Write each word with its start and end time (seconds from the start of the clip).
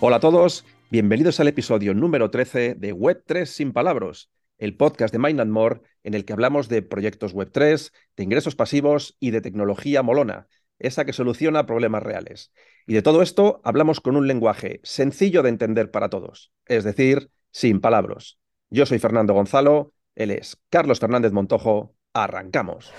Hola 0.00 0.16
a 0.16 0.20
todos, 0.20 0.64
bienvenidos 0.90 1.40
al 1.40 1.48
episodio 1.48 1.92
número 1.92 2.30
13 2.30 2.76
de 2.76 2.94
Web3 2.94 3.46
sin 3.46 3.72
palabras, 3.72 4.30
el 4.56 4.76
podcast 4.76 5.10
de 5.10 5.18
Mind 5.18 5.40
and 5.40 5.50
More 5.50 5.80
en 6.04 6.14
el 6.14 6.24
que 6.24 6.32
hablamos 6.32 6.68
de 6.68 6.82
proyectos 6.82 7.34
Web3, 7.34 7.90
de 8.16 8.22
ingresos 8.22 8.54
pasivos 8.54 9.16
y 9.18 9.32
de 9.32 9.40
tecnología 9.40 10.04
molona, 10.04 10.46
esa 10.78 11.04
que 11.04 11.12
soluciona 11.12 11.66
problemas 11.66 12.04
reales. 12.04 12.52
Y 12.86 12.94
de 12.94 13.02
todo 13.02 13.22
esto 13.22 13.60
hablamos 13.64 14.00
con 14.00 14.14
un 14.14 14.28
lenguaje 14.28 14.78
sencillo 14.84 15.42
de 15.42 15.48
entender 15.48 15.90
para 15.90 16.08
todos, 16.08 16.52
es 16.66 16.84
decir, 16.84 17.32
sin 17.50 17.80
palabras. 17.80 18.38
Yo 18.70 18.86
soy 18.86 19.00
Fernando 19.00 19.34
Gonzalo, 19.34 19.94
él 20.14 20.30
es 20.30 20.62
Carlos 20.70 21.00
Fernández 21.00 21.32
Montojo, 21.32 21.96
arrancamos. 22.12 22.92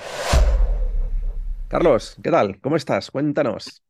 Carlos, 1.69 2.17
¿qué 2.21 2.29
tal? 2.29 2.59
¿Cómo 2.59 2.75
estás? 2.75 3.09
Cuéntanos. 3.09 3.85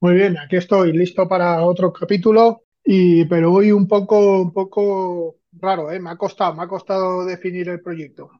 Muy 0.00 0.14
bien, 0.14 0.36
aquí 0.38 0.56
estoy 0.56 0.92
listo 0.92 1.26
para 1.28 1.62
otro 1.64 1.92
capítulo, 1.92 2.64
y, 2.84 3.24
pero 3.26 3.52
hoy 3.52 3.72
un 3.72 3.86
poco, 3.88 4.40
un 4.42 4.52
poco 4.52 5.36
raro, 5.52 5.90
¿eh? 5.90 6.00
Me 6.00 6.10
ha 6.10 6.16
costado, 6.16 6.54
me 6.54 6.62
ha 6.62 6.68
costado 6.68 7.24
definir 7.24 7.68
el 7.68 7.80
proyecto. 7.82 8.30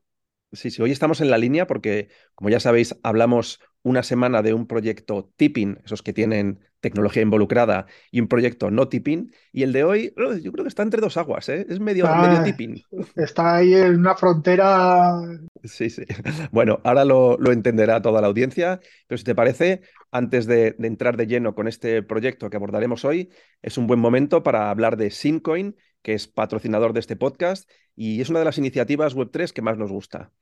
Sí, 0.52 0.70
sí, 0.72 0.82
hoy 0.82 0.90
estamos 0.90 1.20
en 1.20 1.30
la 1.30 1.38
línea 1.38 1.66
porque, 1.68 2.08
como 2.34 2.50
ya 2.50 2.58
sabéis, 2.58 2.96
hablamos 3.04 3.60
una 3.82 4.02
semana 4.02 4.42
de 4.42 4.52
un 4.52 4.66
proyecto 4.66 5.32
tipping, 5.36 5.78
esos 5.84 6.02
que 6.02 6.12
tienen 6.12 6.60
tecnología 6.80 7.22
involucrada, 7.22 7.86
y 8.10 8.20
un 8.20 8.28
proyecto 8.28 8.70
no 8.70 8.88
tipping. 8.88 9.32
Y 9.52 9.62
el 9.62 9.72
de 9.72 9.84
hoy, 9.84 10.14
oh, 10.16 10.34
yo 10.34 10.52
creo 10.52 10.64
que 10.64 10.68
está 10.68 10.82
entre 10.82 11.00
dos 11.00 11.16
aguas, 11.16 11.48
¿eh? 11.48 11.66
es 11.68 11.80
medio, 11.80 12.06
medio 12.06 12.42
tipping. 12.42 12.82
Está 13.16 13.56
ahí 13.56 13.74
en 13.74 14.00
una 14.00 14.14
frontera. 14.14 15.20
Sí, 15.64 15.90
sí. 15.90 16.04
Bueno, 16.52 16.80
ahora 16.84 17.04
lo, 17.04 17.36
lo 17.38 17.52
entenderá 17.52 18.02
toda 18.02 18.20
la 18.20 18.26
audiencia, 18.26 18.80
pero 19.06 19.18
si 19.18 19.24
te 19.24 19.34
parece, 19.34 19.82
antes 20.10 20.46
de, 20.46 20.72
de, 20.78 20.86
entrar 20.86 21.16
de 21.16 21.26
lleno 21.26 21.54
con 21.54 21.68
este 21.68 22.02
proyecto 22.02 22.50
que 22.50 22.56
abordaremos 22.56 23.04
hoy, 23.04 23.30
es 23.62 23.78
un 23.78 23.86
buen 23.86 24.00
momento 24.00 24.42
para 24.42 24.70
hablar 24.70 24.96
de 24.96 25.10
Simcoin, 25.10 25.76
que 26.02 26.14
es 26.14 26.28
patrocinador 26.28 26.92
de 26.92 27.00
este 27.00 27.16
podcast 27.16 27.70
y 27.94 28.20
es 28.20 28.30
una 28.30 28.38
de 28.38 28.46
las 28.46 28.58
iniciativas 28.58 29.14
Web3 29.14 29.52
que 29.52 29.62
más 29.62 29.76
nos 29.76 29.92
gusta. 29.92 30.32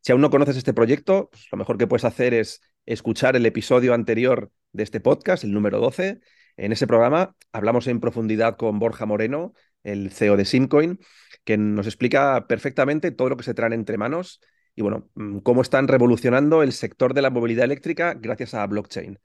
Si 0.00 0.12
aún 0.12 0.20
no 0.20 0.30
conoces 0.30 0.56
este 0.56 0.72
proyecto, 0.72 1.28
pues 1.30 1.46
lo 1.50 1.58
mejor 1.58 1.76
que 1.76 1.86
puedes 1.86 2.04
hacer 2.04 2.34
es 2.34 2.60
escuchar 2.88 3.36
el 3.36 3.44
episodio 3.44 3.92
anterior 3.92 4.50
de 4.72 4.82
este 4.82 4.98
podcast, 4.98 5.44
el 5.44 5.52
número 5.52 5.78
12. 5.78 6.20
En 6.56 6.72
ese 6.72 6.86
programa 6.86 7.36
hablamos 7.52 7.86
en 7.86 8.00
profundidad 8.00 8.56
con 8.56 8.78
Borja 8.78 9.04
Moreno, 9.04 9.52
el 9.82 10.10
CEO 10.10 10.38
de 10.38 10.46
Simcoin, 10.46 10.98
que 11.44 11.58
nos 11.58 11.86
explica 11.86 12.46
perfectamente 12.46 13.10
todo 13.10 13.28
lo 13.28 13.36
que 13.36 13.44
se 13.44 13.52
traen 13.52 13.74
entre 13.74 13.98
manos 13.98 14.40
y 14.74 14.80
bueno, 14.80 15.10
mm, 15.16 15.40
cómo 15.40 15.60
están 15.60 15.86
revolucionando 15.86 16.62
el 16.62 16.72
sector 16.72 17.12
de 17.12 17.20
la 17.20 17.28
movilidad 17.28 17.66
eléctrica 17.66 18.14
gracias 18.14 18.54
a 18.54 18.66
blockchain. 18.66 19.18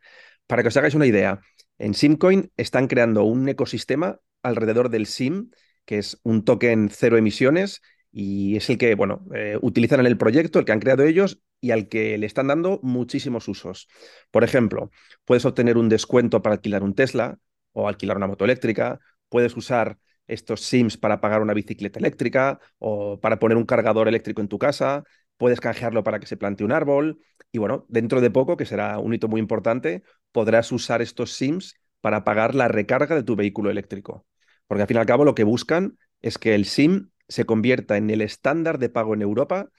Para 0.46 0.62
que 0.62 0.68
os 0.68 0.76
hagáis 0.76 0.96
una 0.96 1.06
idea, 1.06 1.40
en 1.78 1.94
Simcoin 1.94 2.52
están 2.58 2.88
creando 2.88 3.24
un 3.24 3.48
ecosistema 3.48 4.20
alrededor 4.42 4.90
del 4.90 5.06
SIM, 5.06 5.52
que 5.86 6.00
es 6.00 6.20
un 6.24 6.44
token 6.44 6.90
cero 6.90 7.16
emisiones 7.16 7.82
y 8.12 8.58
es 8.58 8.70
el 8.70 8.78
que, 8.78 8.96
bueno, 8.96 9.26
eh, 9.34 9.58
utilizan 9.62 10.02
en 10.02 10.08
el 10.08 10.18
proyecto, 10.18 10.60
el 10.60 10.66
que 10.66 10.74
han 10.74 10.82
creado 10.82 11.04
ellos 11.04 11.40
y 11.64 11.72
al 11.72 11.88
que 11.88 12.18
le 12.18 12.26
están 12.26 12.48
dando 12.48 12.82
muchísimos 12.84 13.48
usos. 13.48 13.88
Por 14.32 14.44
ejemplo, 14.44 14.92
puedes 15.24 15.46
obtener 15.46 15.78
un 15.78 15.88
descuento 15.88 16.42
para 16.42 16.56
alquilar 16.56 16.84
un 16.84 16.94
Tesla 16.94 17.40
o 17.72 17.88
alquilar 17.88 18.18
una 18.18 18.28
moto 18.28 18.44
eléctrica, 18.44 19.00
puedes 19.30 19.56
usar 19.56 19.98
estos 20.28 20.60
SIMs 20.60 20.98
para 20.98 21.22
pagar 21.22 21.42
una 21.42 21.54
bicicleta 21.54 22.00
eléctrica 22.00 22.60
o 22.80 23.18
para 23.22 23.40
poner 23.40 23.56
un 23.56 23.66
cargador 23.66 24.10
eléctrico 24.10 24.42
en 24.42 24.50
tu 24.50 24.60
casa, 24.60 25.06
puedes 25.38 25.62
canjearlo 25.62 26.04
para 26.04 26.20
que 26.20 26.28
se 26.28 26.36
plante 26.36 26.66
un 26.66 26.74
árbol 26.74 27.22
y 27.54 27.60
bueno, 27.60 27.86
dentro 27.88 28.20
de 28.20 28.30
poco, 28.30 28.58
que 28.58 28.66
será 28.66 29.00
un 29.00 29.14
hito 29.14 29.30
muy 29.30 29.40
importante, 29.40 30.04
podrás 30.34 30.70
usar 30.74 31.02
estos 31.02 31.32
SIMs 31.32 31.76
para 32.02 32.26
pagar 32.26 32.56
la 32.56 32.68
recarga 32.68 33.16
de 33.16 33.24
tu 33.24 33.38
vehículo 33.38 33.70
eléctrico. 33.72 34.26
Porque 34.68 34.82
al 34.82 34.88
fin 34.90 34.98
y 34.98 35.00
al 35.00 35.06
cabo 35.06 35.24
lo 35.24 35.34
que 35.34 35.46
buscan 35.46 35.98
es 36.22 36.38
que 36.38 36.56
el 36.56 36.66
SIM 36.66 37.12
se 37.30 37.46
convierta 37.46 37.96
en 37.96 38.10
el 38.10 38.20
estándar 38.20 38.80
de 38.80 38.90
pago 38.90 39.14
en 39.14 39.22
Europa 39.22 39.70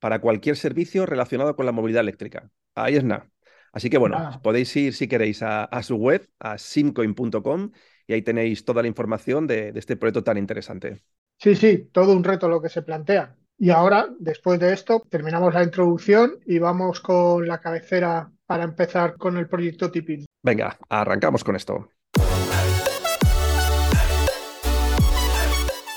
para 0.00 0.20
cualquier 0.20 0.56
servicio 0.56 1.06
relacionado 1.06 1.54
con 1.54 1.66
la 1.66 1.72
movilidad 1.72 2.00
eléctrica. 2.00 2.50
Ahí 2.74 2.96
es 2.96 3.04
nada. 3.04 3.30
Así 3.72 3.88
que 3.88 3.98
bueno, 3.98 4.16
ah. 4.18 4.40
podéis 4.42 4.74
ir 4.76 4.94
si 4.94 5.06
queréis 5.06 5.42
a, 5.42 5.82
su 5.82 5.96
web, 5.96 6.28
a 6.40 6.58
simcoin.com, 6.58 7.70
y 8.06 8.12
ahí 8.12 8.22
tenéis 8.22 8.64
toda 8.64 8.82
la 8.82 8.88
información 8.88 9.46
de, 9.46 9.72
de 9.72 9.78
este 9.78 9.96
proyecto 9.96 10.24
tan 10.24 10.38
interesante. 10.38 11.04
Sí, 11.38 11.54
sí, 11.54 11.88
todo 11.92 12.12
un 12.12 12.24
reto 12.24 12.48
lo 12.48 12.60
que 12.60 12.68
se 12.68 12.82
plantea. 12.82 13.36
Y 13.56 13.70
ahora, 13.70 14.08
después 14.18 14.58
de 14.58 14.72
esto, 14.72 15.06
terminamos 15.08 15.54
la 15.54 15.62
introducción 15.62 16.38
y 16.46 16.58
vamos 16.58 17.00
con 17.00 17.46
la 17.46 17.60
cabecera 17.60 18.32
para 18.46 18.64
empezar 18.64 19.16
con 19.16 19.36
el 19.36 19.48
proyecto 19.48 19.90
Tipping. 19.90 20.24
Venga, 20.42 20.78
arrancamos 20.88 21.44
con 21.44 21.56
esto. 21.56 21.90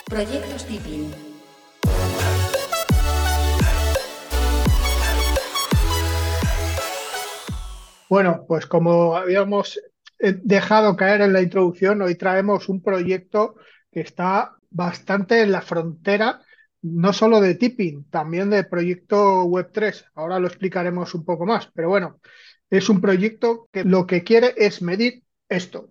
Proyectos 0.06 0.66
Tipping. 0.66 1.32
Bueno, 8.13 8.46
pues 8.47 8.68
como 8.68 9.16
habíamos 9.16 9.81
eh, 10.19 10.40
dejado 10.44 10.96
caer 10.96 11.22
en 11.22 11.34
la 11.34 11.41
introducción, 11.41 12.00
hoy 12.03 12.13
traemos 12.13 12.69
un 12.69 12.79
proyecto 12.79 13.56
que 13.91 14.01
está 14.01 14.56
bastante 14.69 15.41
en 15.41 15.51
la 15.51 15.63
frontera, 15.63 16.40
no 16.84 17.12
solo 17.12 17.41
de 17.41 17.56
tipping, 17.56 18.07
también 18.12 18.51
de 18.51 18.66
proyecto 18.66 19.46
Web3. 19.46 20.12
Ahora 20.13 20.38
lo 20.38 20.46
explicaremos 20.46 21.16
un 21.16 21.25
poco 21.25 21.47
más, 21.47 21.72
pero 21.74 21.90
bueno, 21.90 22.19
es 22.69 22.88
un 22.88 23.01
proyecto 23.01 23.68
que 23.72 23.84
lo 23.84 24.06
que 24.06 24.24
quiere 24.24 24.53
es 24.57 24.84
medir 24.84 25.24
esto, 25.50 25.90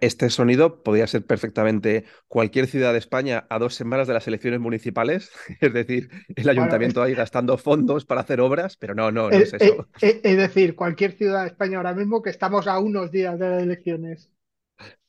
este 0.00 0.30
sonido 0.30 0.82
podría 0.82 1.06
ser 1.06 1.24
perfectamente 1.24 2.04
cualquier 2.28 2.66
ciudad 2.66 2.92
de 2.92 2.98
España 2.98 3.46
a 3.50 3.58
dos 3.58 3.74
semanas 3.74 4.06
de 4.06 4.14
las 4.14 4.26
elecciones 4.26 4.60
municipales, 4.60 5.30
es 5.60 5.72
decir, 5.72 6.10
el 6.34 6.48
ayuntamiento 6.48 7.02
ahí 7.02 7.14
gastando 7.14 7.58
fondos 7.58 8.04
para 8.04 8.22
hacer 8.22 8.40
obras, 8.40 8.76
pero 8.76 8.94
no, 8.94 9.10
no, 9.10 9.30
no 9.30 9.36
es, 9.36 9.52
eso. 9.54 9.88
Es, 10.00 10.22
decir, 10.22 10.74
cualquier 10.74 11.12
ciudad 11.12 11.42
de 11.42 11.48
España 11.48 11.78
ahora 11.78 11.94
mismo 11.94 12.22
que 12.22 12.30
estamos 12.30 12.66
a 12.66 12.78
unos 12.78 13.10
días 13.10 13.38
de 13.38 13.48
las 13.48 13.62
elecciones. 13.62 14.30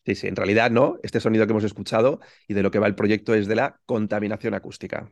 Sí, 0.05 0.15
sí, 0.15 0.27
en 0.27 0.35
realidad 0.35 0.69
no. 0.69 0.99
Este 1.01 1.19
sonido 1.19 1.47
que 1.47 1.51
hemos 1.51 1.63
escuchado 1.63 2.19
y 2.47 2.53
de 2.53 2.61
lo 2.61 2.69
que 2.69 2.79
va 2.79 2.87
el 2.87 2.95
proyecto 2.95 3.33
es 3.33 3.47
de 3.47 3.55
la 3.55 3.79
contaminación 3.85 4.53
acústica. 4.53 5.11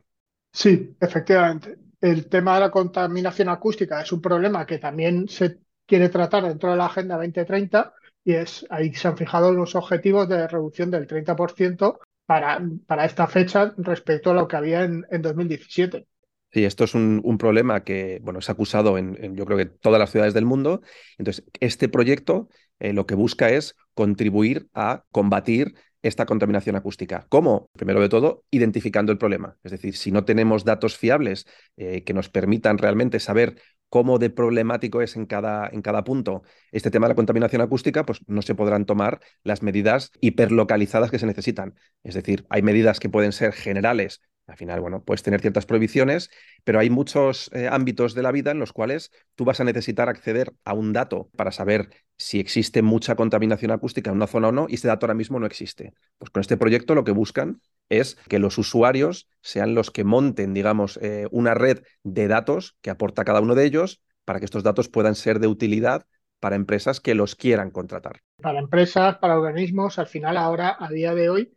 Sí, 0.52 0.96
efectivamente. 1.00 1.76
El 2.00 2.28
tema 2.28 2.54
de 2.54 2.60
la 2.60 2.70
contaminación 2.70 3.48
acústica 3.48 4.02
es 4.02 4.12
un 4.12 4.20
problema 4.20 4.66
que 4.66 4.78
también 4.78 5.28
se 5.28 5.58
quiere 5.86 6.08
tratar 6.08 6.44
dentro 6.44 6.70
de 6.70 6.76
la 6.76 6.86
Agenda 6.86 7.16
2030 7.16 7.92
y 8.24 8.34
es 8.34 8.66
ahí 8.70 8.94
se 8.94 9.08
han 9.08 9.16
fijado 9.16 9.52
los 9.52 9.74
objetivos 9.74 10.28
de 10.28 10.48
reducción 10.48 10.90
del 10.90 11.06
30% 11.06 11.98
para, 12.26 12.60
para 12.86 13.04
esta 13.04 13.26
fecha 13.26 13.74
respecto 13.76 14.30
a 14.30 14.34
lo 14.34 14.48
que 14.48 14.56
había 14.56 14.84
en, 14.84 15.06
en 15.10 15.22
2017. 15.22 16.06
Sí, 16.52 16.64
esto 16.64 16.84
es 16.84 16.94
un, 16.94 17.20
un, 17.24 17.36
problema 17.36 17.82
que 17.82 18.20
bueno, 18.22 18.38
es 18.38 18.48
acusado 18.48 18.96
en, 18.96 19.34
yo 19.34 19.44
creo 19.44 19.58
que 19.58 19.66
todas 19.66 19.98
las 19.98 20.12
ciudades 20.12 20.34
del 20.34 20.44
mundo. 20.44 20.82
Entonces, 21.18 21.44
este 21.58 21.88
proyecto 21.88 22.48
eh, 22.78 22.92
lo 22.92 23.06
que 23.06 23.16
busca 23.16 23.50
es 23.50 23.74
contribuir 23.92 24.68
a 24.72 25.04
combatir 25.10 25.74
esta 26.02 26.26
contaminación 26.26 26.76
acústica. 26.76 27.26
¿Cómo? 27.28 27.70
Primero 27.72 28.00
de 28.00 28.08
todo, 28.08 28.44
identificando 28.50 29.10
el 29.10 29.18
problema. 29.18 29.56
Es 29.64 29.72
decir, 29.72 29.96
si 29.96 30.12
no 30.12 30.24
tenemos 30.24 30.64
datos 30.64 30.96
fiables 30.96 31.46
eh, 31.76 32.04
que 32.04 32.14
nos 32.14 32.28
permitan 32.28 32.78
realmente 32.78 33.18
saber 33.20 33.56
cómo 33.94 34.18
de 34.18 34.28
problemático 34.28 35.02
es 35.02 35.14
en 35.14 35.24
cada, 35.24 35.68
en 35.68 35.80
cada 35.80 36.02
punto 36.02 36.42
este 36.72 36.90
tema 36.90 37.06
de 37.06 37.10
la 37.12 37.14
contaminación 37.14 37.62
acústica, 37.62 38.04
pues 38.04 38.18
no 38.26 38.42
se 38.42 38.56
podrán 38.56 38.86
tomar 38.86 39.20
las 39.44 39.62
medidas 39.62 40.10
hiperlocalizadas 40.20 41.12
que 41.12 41.20
se 41.20 41.26
necesitan. 41.26 41.76
Es 42.02 42.14
decir, 42.16 42.44
hay 42.48 42.62
medidas 42.62 42.98
que 42.98 43.08
pueden 43.08 43.30
ser 43.30 43.52
generales. 43.52 44.20
Al 44.46 44.56
final, 44.56 44.80
bueno, 44.80 45.02
puedes 45.02 45.22
tener 45.22 45.40
ciertas 45.40 45.64
prohibiciones, 45.64 46.30
pero 46.64 46.78
hay 46.78 46.90
muchos 46.90 47.50
eh, 47.54 47.68
ámbitos 47.70 48.14
de 48.14 48.22
la 48.22 48.30
vida 48.30 48.50
en 48.50 48.58
los 48.58 48.72
cuales 48.72 49.10
tú 49.34 49.44
vas 49.44 49.60
a 49.60 49.64
necesitar 49.64 50.08
acceder 50.08 50.52
a 50.64 50.74
un 50.74 50.92
dato 50.92 51.30
para 51.36 51.50
saber 51.50 51.88
si 52.18 52.40
existe 52.40 52.82
mucha 52.82 53.16
contaminación 53.16 53.70
acústica 53.70 54.10
en 54.10 54.16
una 54.16 54.26
zona 54.26 54.48
o 54.48 54.52
no, 54.52 54.66
y 54.68 54.74
ese 54.74 54.88
dato 54.88 55.06
ahora 55.06 55.14
mismo 55.14 55.40
no 55.40 55.46
existe. 55.46 55.94
Pues 56.18 56.30
con 56.30 56.42
este 56.42 56.58
proyecto 56.58 56.94
lo 56.94 57.04
que 57.04 57.12
buscan 57.12 57.60
es 57.88 58.16
que 58.28 58.38
los 58.38 58.58
usuarios 58.58 59.28
sean 59.40 59.74
los 59.74 59.90
que 59.90 60.04
monten, 60.04 60.52
digamos, 60.52 60.98
eh, 61.02 61.26
una 61.30 61.54
red 61.54 61.82
de 62.02 62.28
datos 62.28 62.76
que 62.82 62.90
aporta 62.90 63.24
cada 63.24 63.40
uno 63.40 63.54
de 63.54 63.64
ellos 63.64 64.02
para 64.26 64.40
que 64.40 64.44
estos 64.44 64.62
datos 64.62 64.88
puedan 64.88 65.14
ser 65.14 65.38
de 65.38 65.46
utilidad 65.46 66.06
para 66.38 66.56
empresas 66.56 67.00
que 67.00 67.14
los 67.14 67.34
quieran 67.34 67.70
contratar. 67.70 68.20
Para 68.42 68.58
empresas, 68.58 69.16
para 69.16 69.38
organismos, 69.38 69.98
al 69.98 70.06
final 70.06 70.36
ahora, 70.36 70.76
a 70.78 70.90
día 70.90 71.14
de 71.14 71.30
hoy, 71.30 71.54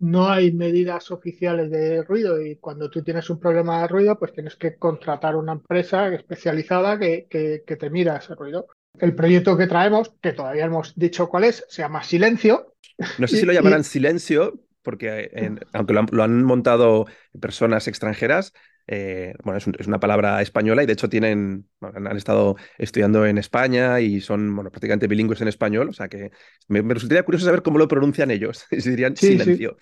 no 0.00 0.28
hay 0.28 0.52
medidas 0.52 1.10
oficiales 1.10 1.70
de 1.70 2.02
ruido 2.02 2.40
y 2.40 2.56
cuando 2.56 2.88
tú 2.88 3.02
tienes 3.02 3.28
un 3.30 3.40
problema 3.40 3.82
de 3.82 3.88
ruido, 3.88 4.18
pues 4.18 4.32
tienes 4.32 4.56
que 4.56 4.76
contratar 4.76 5.36
una 5.36 5.52
empresa 5.52 6.08
especializada 6.14 6.98
que, 6.98 7.26
que, 7.28 7.76
te 7.76 7.90
mira 7.90 8.16
ese 8.16 8.34
ruido. 8.34 8.66
El 8.98 9.14
proyecto 9.14 9.56
que 9.56 9.66
traemos, 9.66 10.14
que 10.20 10.32
todavía 10.32 10.66
hemos 10.66 10.94
dicho 10.94 11.28
cuál 11.28 11.44
es, 11.44 11.64
se 11.68 11.82
llama 11.82 12.02
Silencio. 12.02 12.74
No 13.18 13.26
sé 13.26 13.38
si 13.38 13.46
lo 13.46 13.52
llamarán 13.54 13.84
Silencio, 13.84 14.60
porque 14.82 15.58
aunque 15.72 15.94
lo 15.94 16.22
han, 16.22 16.44
montado 16.44 17.06
personas 17.40 17.88
extranjeras, 17.88 18.52
Eh, 18.90 19.34
bueno, 19.44 19.58
es, 19.58 19.86
una 19.86 20.00
palabra 20.00 20.40
española 20.40 20.82
y 20.82 20.86
de 20.86 20.94
hecho 20.94 21.10
tienen, 21.10 21.68
han 21.82 22.16
estado 22.16 22.56
estudiando 22.78 23.26
en 23.26 23.36
España 23.36 24.00
y 24.00 24.22
son 24.22 24.56
bueno, 24.56 24.70
prácticamente 24.70 25.06
bilingües 25.06 25.42
en 25.42 25.48
español, 25.48 25.90
o 25.90 25.92
sea 25.92 26.08
que 26.08 26.30
me, 26.68 26.80
resultaría 26.80 27.22
curioso 27.22 27.44
saber 27.44 27.62
cómo 27.62 27.76
lo 27.76 27.86
pronuncian 27.86 28.30
ellos, 28.30 28.66
si 28.70 28.90
dirían 28.90 29.14
silencio. 29.14 29.76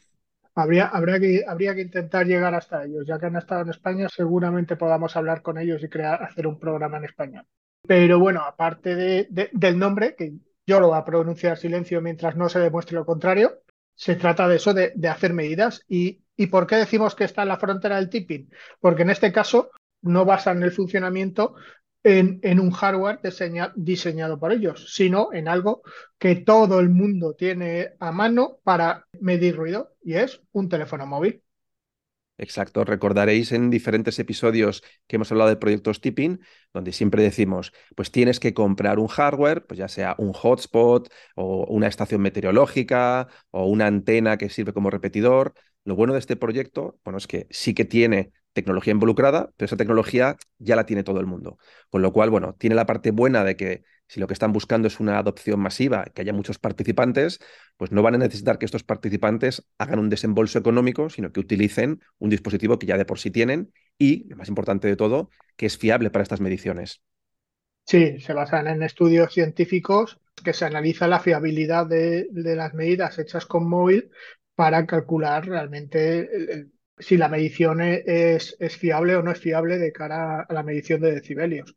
Habría, 0.57 0.87
habría, 0.87 1.21
que, 1.21 1.45
habría 1.47 1.75
que 1.75 1.83
intentar 1.83 2.27
llegar 2.27 2.55
hasta 2.55 2.85
ellos, 2.85 3.07
ya 3.07 3.19
que 3.19 3.27
han 3.27 3.37
estado 3.37 3.63
en 3.63 3.69
España, 3.69 4.09
seguramente 4.09 4.75
podamos 4.75 5.15
hablar 5.15 5.43
con 5.43 5.59
ellos 5.59 5.85
y 5.85 5.89
crear, 5.89 6.25
hacer 6.25 6.47
un 6.49 6.59
programa 6.59 6.97
en 6.97 7.05
español. 7.05 7.45
Pero 7.87 8.19
bueno, 8.19 8.41
aparte 8.41 9.29
del 9.31 9.79
nombre, 9.79 10.17
que 10.17 10.33
yo 10.67 10.81
lo 10.81 10.89
voy 10.89 10.99
a 10.99 11.05
pronunciar 11.05 11.59
silencio 11.59 12.01
mientras 12.01 12.37
no 12.37 12.49
se 12.49 12.59
demuestre 12.59 12.97
lo 12.97 13.07
contrario, 13.07 13.61
se 13.95 14.17
trata 14.17 14.49
de 14.49 14.57
eso, 14.57 14.75
de, 14.75 14.93
de 14.97 15.09
hacer 15.09 15.33
medidas 15.33 15.85
y 15.89 16.25
¿Y 16.37 16.47
por 16.49 16.67
qué 16.67 16.77
decimos 16.77 17.15
que 17.15 17.25
está 17.25 17.43
en 17.43 17.49
la 17.49 17.59
frontera 17.59 17.97
del 17.97 18.11
tipping? 18.11 18.51
Porque 18.81 19.03
en 19.03 19.11
este 19.11 19.33
caso 19.33 19.71
no 20.03 20.25
basan 20.25 20.63
el 20.63 20.73
funcionamiento 20.73 21.55
en, 22.07 22.61
un 22.61 22.71
hardware 22.71 23.21
diseñado 23.75 24.39
por 24.39 24.53
ellos, 24.53 24.95
sino 24.95 25.33
en 25.33 25.49
algo 25.49 25.83
que 26.19 26.37
todo 26.37 26.79
el 26.79 26.89
mundo 26.89 27.35
tiene 27.35 27.95
a 27.99 28.13
mano 28.13 28.59
para 28.63 29.07
medir 29.21 29.57
ruido 29.57 29.95
y 30.05 30.15
es 30.15 30.41
un 30.53 30.69
teléfono 30.69 31.05
móvil. 31.07 31.43
Exacto, 32.39 32.85
recordaréis 32.85 33.51
en 33.53 33.71
diferentes 33.71 34.19
episodios 34.19 34.85
que 35.07 35.17
hemos 35.17 35.33
hablado 35.33 35.49
de 35.49 35.57
proyectos 35.57 36.03
tipping, 36.03 36.39
donde 36.73 36.93
siempre 36.93 37.23
decimos, 37.23 37.73
pues 37.97 38.11
tienes 38.11 38.41
que 38.41 38.53
comprar 38.53 38.99
un 38.99 39.07
hardware, 39.09 39.67
pues 39.67 39.79
ya 39.79 39.89
sea 39.89 40.15
un 40.19 40.35
hotspot 40.35 41.11
o 41.35 41.65
una 41.67 41.89
estación 41.89 42.21
meteorológica 42.21 43.29
o 43.51 43.65
una 43.67 43.87
antena 43.87 44.37
que 44.37 44.51
sirve 44.51 44.75
como 44.75 44.91
repetidor, 44.91 45.55
lo 45.87 45.95
bueno 45.95 46.13
de 46.13 46.19
este 46.19 46.37
proyecto, 46.37 46.99
bueno, 47.05 47.17
es 47.17 47.27
que 47.27 47.47
sí 47.51 47.73
que 47.73 47.85
tiene 47.85 48.33
tecnología 48.53 48.91
involucrada, 48.91 49.53
pero 49.57 49.67
esa 49.67 49.77
tecnología 49.77 50.37
ya 50.59 50.75
la 50.75 50.85
tiene 50.85 51.05
todo 51.05 51.21
el 51.21 51.27
mundo. 51.27 51.59
Con 51.91 52.03
lo 52.03 52.13
cual, 52.13 52.29
bueno, 52.29 52.57
tiene 52.59 52.75
la 52.75 52.87
parte 52.87 53.13
buena 53.13 53.45
de 53.45 53.57
que 53.57 53.85
si 54.09 54.19
lo 54.19 54.27
que 54.27 54.33
están 54.33 54.53
buscando 54.53 54.89
es 54.89 54.99
una 54.99 55.19
adopción 55.19 55.61
masiva, 55.61 56.07
que 56.13 56.23
haya 56.23 56.33
muchos 56.33 56.59
participantes, 56.59 57.39
pues 57.77 57.93
no 57.93 58.03
van 58.03 58.17
a 58.17 58.19
necesitar 58.19 58.59
que 58.59 58.65
estos 58.65 58.83
participantes 58.83 59.65
hagan 59.79 60.01
un 60.01 60.11
desembolso 60.11 60.59
económico, 60.59 61.09
sino 61.09 61.31
que 61.31 61.39
utilicen 61.39 62.01
un 62.19 62.31
dispositivo 62.31 62.81
que 62.81 62.87
ya 62.87 62.99
de 62.99 63.05
por 63.05 63.21
sí 63.21 63.31
tienen 63.31 63.73
y, 63.97 64.29
lo 64.29 64.37
más 64.37 64.49
importante 64.49 64.89
de 64.89 64.97
todo, 64.97 65.31
que 65.57 65.67
es 65.67 65.79
fiable 65.79 66.11
para 66.11 66.25
estas 66.25 66.41
mediciones. 66.41 67.01
Sí, 67.85 68.19
se 68.19 68.33
basan 68.33 68.67
en 68.67 68.83
estudios 68.83 69.33
científicos 69.33 70.19
que 70.43 70.53
se 70.53 70.65
analiza 70.65 71.07
la 71.07 71.21
fiabilidad 71.21 71.87
de, 71.87 72.27
de 72.31 72.57
las 72.57 72.75
medidas 72.75 73.19
hechas 73.21 73.47
con 73.47 73.69
móvil 73.69 74.11
para 74.57 74.87
calcular 74.87 75.47
realmente 75.47 76.69
si 76.99 77.17
la 77.17 77.29
medición 77.29 77.81
es, 77.83 78.57
es, 78.59 78.77
fiable 78.77 79.15
o 79.17 79.23
no 79.23 79.31
es 79.31 79.39
fiable 79.39 79.79
de 79.79 79.93
cara 79.93 80.41
a 80.41 80.53
la 80.53 80.63
medición 80.63 81.01
de 81.03 81.13
decibelios. 81.13 81.77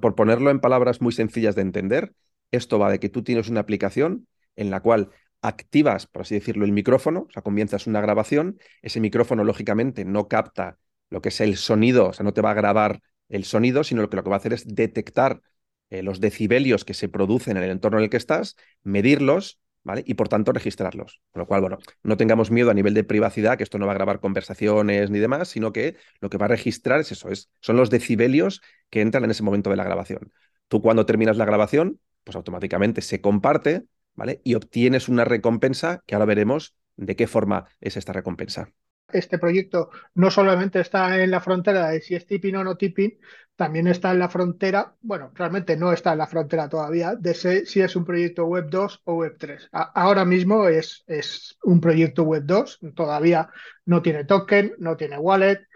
Por 0.00 0.14
ponerlo 0.14 0.50
en 0.50 0.60
palabras 0.60 1.00
muy 1.00 1.12
sencillas 1.12 1.54
de 1.54 1.62
entender, 1.62 2.14
esto 2.52 2.78
va 2.78 2.90
de 2.90 3.00
que 3.00 3.08
tú 3.08 3.22
tienes 3.24 3.48
una 3.48 3.60
aplicación 3.60 4.28
en 4.56 4.70
la 4.70 4.80
cual 4.80 5.10
activas, 5.40 6.06
por 6.06 6.22
así 6.22 6.34
decirlo, 6.34 6.64
el 6.64 6.72
micrófono, 6.72 7.26
o 7.28 7.30
sea, 7.30 7.42
comienzas 7.42 7.86
una 7.86 8.00
grabación, 8.00 8.58
ese 8.82 9.00
micrófono 9.00 9.44
lógicamente 9.44 10.04
no 10.04 10.28
capta 10.28 10.78
lo 11.10 11.20
que 11.20 11.28
es 11.30 11.40
el 11.40 11.56
sonido, 11.56 12.08
o 12.08 12.12
sea, 12.12 12.24
no 12.24 12.32
te 12.32 12.40
va 12.40 12.50
a 12.50 12.54
grabar 12.54 13.00
el 13.28 13.44
sonido, 13.44 13.84
sino 13.84 14.02
lo 14.02 14.10
que, 14.10 14.16
lo 14.16 14.24
que 14.24 14.30
va 14.30 14.36
a 14.36 14.38
hacer 14.38 14.52
es 14.52 14.66
detectar 14.66 15.42
eh, 15.90 16.02
los 16.02 16.20
decibelios 16.20 16.84
que 16.84 16.94
se 16.94 17.08
producen 17.08 17.56
en 17.56 17.62
el 17.62 17.70
entorno 17.70 17.98
en 17.98 18.04
el 18.04 18.10
que 18.10 18.16
estás, 18.16 18.56
medirlos 18.82 19.60
y 20.04 20.14
por 20.14 20.28
tanto 20.28 20.52
registrarlos. 20.52 21.20
Con 21.32 21.40
lo 21.40 21.46
cual, 21.46 21.60
bueno, 21.60 21.78
no 22.02 22.16
tengamos 22.16 22.50
miedo 22.50 22.70
a 22.70 22.74
nivel 22.74 22.94
de 22.94 23.04
privacidad, 23.04 23.56
que 23.56 23.64
esto 23.64 23.78
no 23.78 23.86
va 23.86 23.92
a 23.92 23.96
grabar 23.96 24.20
conversaciones 24.20 25.10
ni 25.10 25.18
demás, 25.18 25.48
sino 25.48 25.72
que 25.72 25.96
lo 26.20 26.30
que 26.30 26.38
va 26.38 26.46
a 26.46 26.48
registrar 26.48 27.00
es 27.00 27.12
eso, 27.12 27.28
es, 27.28 27.50
son 27.60 27.76
los 27.76 27.90
decibelios 27.90 28.62
que 28.90 29.00
entran 29.00 29.24
en 29.24 29.30
ese 29.30 29.42
momento 29.42 29.70
de 29.70 29.76
la 29.76 29.84
grabación. 29.84 30.32
Tú 30.68 30.80
cuando 30.80 31.06
terminas 31.06 31.36
la 31.36 31.44
grabación, 31.44 32.00
pues 32.24 32.36
automáticamente 32.36 33.02
se 33.02 33.20
comparte, 33.20 33.84
¿vale? 34.14 34.40
Y 34.44 34.54
obtienes 34.54 35.08
una 35.08 35.24
recompensa 35.24 36.02
que 36.06 36.14
ahora 36.14 36.26
veremos 36.26 36.74
de 36.96 37.16
qué 37.16 37.26
forma 37.26 37.66
es 37.80 37.96
esta 37.96 38.12
recompensa 38.12 38.72
este 39.12 39.38
proyecto 39.38 39.90
no 40.14 40.30
solamente 40.30 40.80
está 40.80 41.22
en 41.22 41.30
la 41.30 41.40
frontera 41.40 41.90
de 41.90 42.00
si 42.00 42.14
es 42.14 42.26
tipping 42.26 42.56
o 42.56 42.64
no 42.64 42.76
tipping, 42.76 43.18
también 43.56 43.86
está 43.86 44.10
en 44.10 44.18
la 44.18 44.28
frontera, 44.28 44.96
bueno, 45.00 45.30
realmente 45.34 45.76
no 45.76 45.92
está 45.92 46.12
en 46.12 46.18
la 46.18 46.26
frontera 46.26 46.68
todavía, 46.68 47.14
de 47.14 47.34
si 47.34 47.80
es 47.80 47.96
un 47.96 48.04
proyecto 48.04 48.46
Web 48.46 48.68
2 48.68 49.02
o 49.04 49.14
Web 49.14 49.36
3. 49.38 49.68
ahora 49.72 50.24
mismo 50.24 50.66
es, 50.68 51.04
es 51.06 51.56
un 51.62 51.80
proyecto 51.80 52.24
Web 52.24 52.44
2, 52.46 52.80
todavía 52.94 53.50
no 53.84 54.02
tiene 54.02 54.24
token, 54.24 54.74
no 54.78 54.96
tiene 54.96 55.18
wallet. 55.18 55.66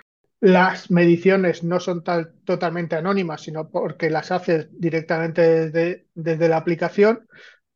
Las 0.41 0.91
mediciones 0.91 1.65
no 1.65 1.81
son 1.81 2.05
tal, 2.05 2.33
totalmente 2.45 2.95
anónimas, 2.97 3.43
sino 3.43 3.71
porque 3.71 4.09
las 4.09 4.31
haces 4.31 4.69
directamente 4.73 5.43
desde, 5.43 6.07
desde 6.15 6.49
la 6.49 6.59
aplicación. 6.59 7.27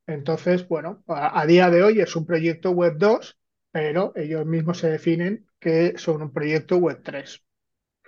Entonces, 0.07 0.67
bueno, 0.69 1.03
a, 1.09 1.41
a 1.41 1.47
día 1.47 1.71
de 1.71 1.83
hoy 1.83 2.01
es 2.01 2.15
un 2.15 2.25
proyecto 2.25 2.71
Web 2.71 2.95
2 2.99 3.37
pero 3.73 4.13
ellos 4.15 4.47
mismos 4.47 4.79
se 4.79 4.91
definen 4.91 5.47
que 5.59 5.95
son 5.97 6.23
un 6.23 6.33
proyecto 6.33 6.77
Web 6.77 7.01
3. 7.03 7.43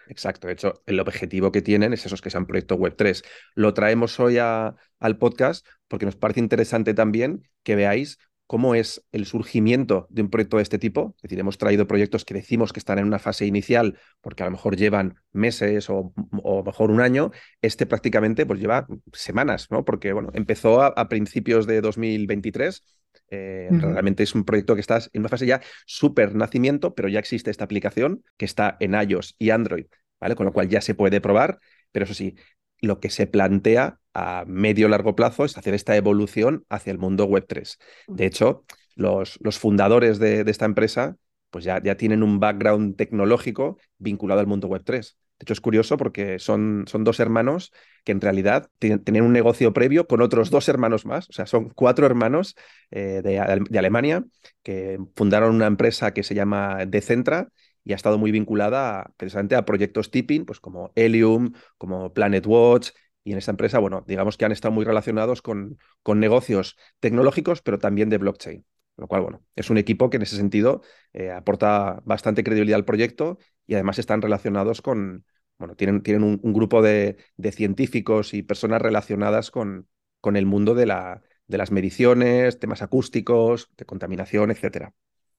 Exacto, 0.09 0.47
de 0.47 0.53
hecho, 0.53 0.83
el 0.87 1.01
objetivo 1.01 1.51
que 1.51 1.63
tienen 1.63 1.93
es 1.93 2.05
esos 2.05 2.21
que 2.21 2.31
sean 2.31 2.47
proyecto 2.47 2.75
Web 2.77 2.95
3. 2.97 3.23
Lo 3.55 3.73
traemos 3.73 4.21
hoy 4.21 4.39
al 4.39 5.19
podcast 5.19 5.67
porque 5.89 6.05
nos 6.07 6.17
parece 6.17 6.41
interesante 6.41 6.93
también 6.95 7.49
que 7.63 7.75
veáis 7.75 8.19
cómo 8.47 8.75
es 8.75 9.03
el 9.13 9.25
surgimiento 9.25 10.07
de 10.11 10.21
un 10.21 10.31
proyecto 10.31 10.59
de 10.59 10.63
este 10.63 10.79
tipo. 10.79 11.15
Es 11.17 11.23
decir, 11.23 11.39
hemos 11.41 11.57
traído 11.57 11.87
proyectos 11.87 12.27
que 12.27 12.35
decimos 12.35 12.75
que 12.75 12.79
están 12.79 12.99
en 12.99 13.07
una 13.07 13.19
fase 13.19 13.47
inicial 13.47 13.99
porque 14.21 14.43
a 14.43 14.47
lo 14.47 14.53
mejor 14.53 14.77
llevan 14.77 15.17
meses 15.33 15.89
o, 15.89 16.13
o 16.43 16.63
mejor 16.63 16.91
un 16.91 17.01
año. 17.01 17.31
Este 17.63 17.87
prácticamente 17.87 18.45
pues 18.45 18.61
lleva 18.61 18.87
semanas, 19.15 19.71
¿no? 19.71 19.87
Porque 19.87 20.13
bueno, 20.13 20.31
empezó 20.35 20.83
a, 20.83 20.89
a 20.89 21.09
principios 21.09 21.67
de 21.67 21.81
2023 21.81 22.83
eh, 23.31 23.69
realmente 23.71 24.23
es 24.23 24.35
un 24.35 24.45
proyecto 24.45 24.75
que 24.75 24.81
está 24.81 24.99
en 25.13 25.21
una 25.21 25.29
fase 25.29 25.47
ya 25.47 25.61
súper 25.87 26.35
nacimiento, 26.35 26.95
pero 26.95 27.09
ya 27.09 27.19
existe 27.19 27.51
esta 27.51 27.65
aplicación 27.65 28.23
que 28.37 28.45
está 28.45 28.77
en 28.81 28.95
iOS 28.95 29.37
y 29.39 29.51
Android, 29.51 29.87
¿vale? 30.21 30.35
Con 30.35 30.47
lo 30.47 30.53
cual 30.53 30.69
ya 30.69 30.81
se 30.81 30.95
puede 30.95 31.21
probar, 31.21 31.59
pero 31.93 32.05
eso 32.05 32.15
sí, 32.15 32.37
lo 32.81 33.01
que 33.01 33.11
se 33.11 33.27
plantea 33.27 33.99
a 34.13 34.45
medio 34.47 34.89
largo 34.89 35.17
plazo 35.17 35.45
es 35.45 35.57
hacer 35.57 35.75
esta 35.75 35.97
evolución 35.97 36.65
hacia 36.69 36.93
el 36.93 36.99
mundo 36.99 37.25
web 37.25 37.47
3. 37.49 37.79
De 38.09 38.27
hecho, 38.27 38.65
los, 38.95 39.39
los 39.43 39.59
fundadores 39.59 40.19
de, 40.19 40.43
esta 40.47 40.65
empresa 40.65 41.17
pues 41.51 41.65
ya, 41.65 41.81
ya 41.83 41.97
tienen 41.97 42.23
un 42.25 42.41
background 42.41 42.97
tecnológico 42.97 43.79
vinculado 43.99 44.41
al 44.41 44.47
mundo 44.47 44.67
web 44.67 44.83
3. 44.85 45.17
De 45.39 45.45
hecho, 45.45 45.53
es 45.53 45.61
curioso 45.61 45.97
porque 45.97 46.39
son, 46.39 46.85
son 46.87 47.03
dos 47.03 47.19
hermanos 47.19 47.73
que 48.05 48.13
en 48.13 48.21
realidad 48.21 48.71
tienen, 48.79 49.23
un 49.23 49.33
negocio 49.33 49.73
previo 49.73 50.07
con 50.07 50.23
otros 50.23 50.51
dos 50.51 50.69
hermanos 50.69 51.07
más. 51.07 51.29
O 51.29 51.33
sea, 51.33 51.47
son 51.47 51.71
cuatro 51.71 52.07
hermanos 52.07 52.55
eh, 52.91 53.21
de, 53.23 53.79
Alemania 53.79 54.25
que 54.63 54.99
fundaron 55.17 55.55
una 55.55 55.67
empresa 55.67 56.15
que 56.15 56.23
se 56.23 56.35
llama 56.35 56.85
Decentra 56.87 57.49
y 57.83 57.93
ha 57.93 57.97
estado 57.97 58.17
muy 58.17 58.31
vinculada 58.31 59.13
precisamente 59.17 59.57
a 59.57 59.65
proyectos 59.65 60.11
tipping, 60.11 60.45
pues 60.45 60.61
como 60.61 60.93
Helium, 60.95 61.53
como 61.79 62.13
Planet 62.13 62.47
Watch. 62.47 62.91
Y 63.25 63.33
en 63.33 63.39
esta 63.39 63.51
empresa, 63.51 63.79
bueno, 63.79 64.05
digamos 64.07 64.37
que 64.37 64.45
han 64.45 64.53
estado 64.53 64.73
muy 64.73 64.85
relacionados 64.85 65.43
con, 65.43 65.79
con 66.03 66.21
negocios 66.21 66.77
tecnológicos, 67.01 67.61
pero 67.61 67.79
también 67.79 68.09
de 68.09 68.19
blockchain. 68.19 68.65
Lo 68.97 69.09
cual, 69.09 69.23
bueno, 69.23 69.43
es 69.57 69.71
un 69.71 69.79
equipo 69.79 70.09
que 70.09 70.19
en 70.19 70.23
ese 70.23 70.37
sentido 70.37 70.83
eh, 71.13 71.33
aporta 71.33 72.01
bastante 72.05 72.45
credibilidad 72.45 72.77
al 72.77 72.85
proyecto 72.85 73.39
y 73.67 73.75
además 73.75 73.99
están 73.99 74.23
relacionados 74.23 74.83
con, 74.83 75.25
bueno, 75.59 75.77
tienen, 75.77 76.03
tienen 76.03 76.41
un, 76.43 76.53
grupo 76.53 76.83
de, 76.83 77.17
científicos 77.53 78.35
y 78.35 78.43
personas 78.43 78.83
relacionadas 78.83 79.51
con, 79.51 79.89
con 80.21 80.37
el 80.37 80.47
mundo 80.47 80.75
de, 80.75 80.87
la, 80.87 81.23
de 81.47 81.59
las 81.59 81.71
mediciones, 81.71 82.59
temas 82.59 82.83
acústicos, 82.83 83.71
de 83.77 83.85
contaminación, 83.85 84.51
etcétera. 84.51 84.93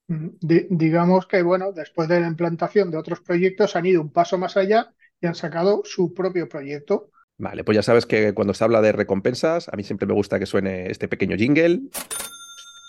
Mm, 0.07 0.29
digamos 0.41 1.27
que, 1.27 1.41
bueno, 1.41 1.71
después 1.71 2.07
de 2.07 2.19
la 2.19 2.27
implantación 2.27 2.91
de 2.91 2.97
otros 2.97 3.21
proyectos 3.21 3.75
han 3.75 3.85
ido 3.85 4.01
un 4.01 4.11
paso 4.11 4.37
más 4.37 4.57
allá 4.57 4.93
y 5.19 5.27
han 5.27 5.35
sacado 5.35 5.81
su 5.83 6.13
propio 6.13 6.47
proyecto. 6.47 7.11
Vale, 7.37 7.63
pues 7.63 7.75
ya 7.75 7.83
sabes 7.83 8.05
que 8.05 8.33
cuando 8.33 8.53
se 8.53 8.63
habla 8.63 8.81
de 8.81 8.93
recompensas, 8.93 9.67
a 9.67 9.75
mí 9.75 9.83
siempre 9.83 10.07
me 10.07 10.13
gusta 10.13 10.39
que 10.39 10.45
suene 10.45 10.89
este 10.89 11.07
pequeño 11.07 11.35
jingle. 11.35 11.81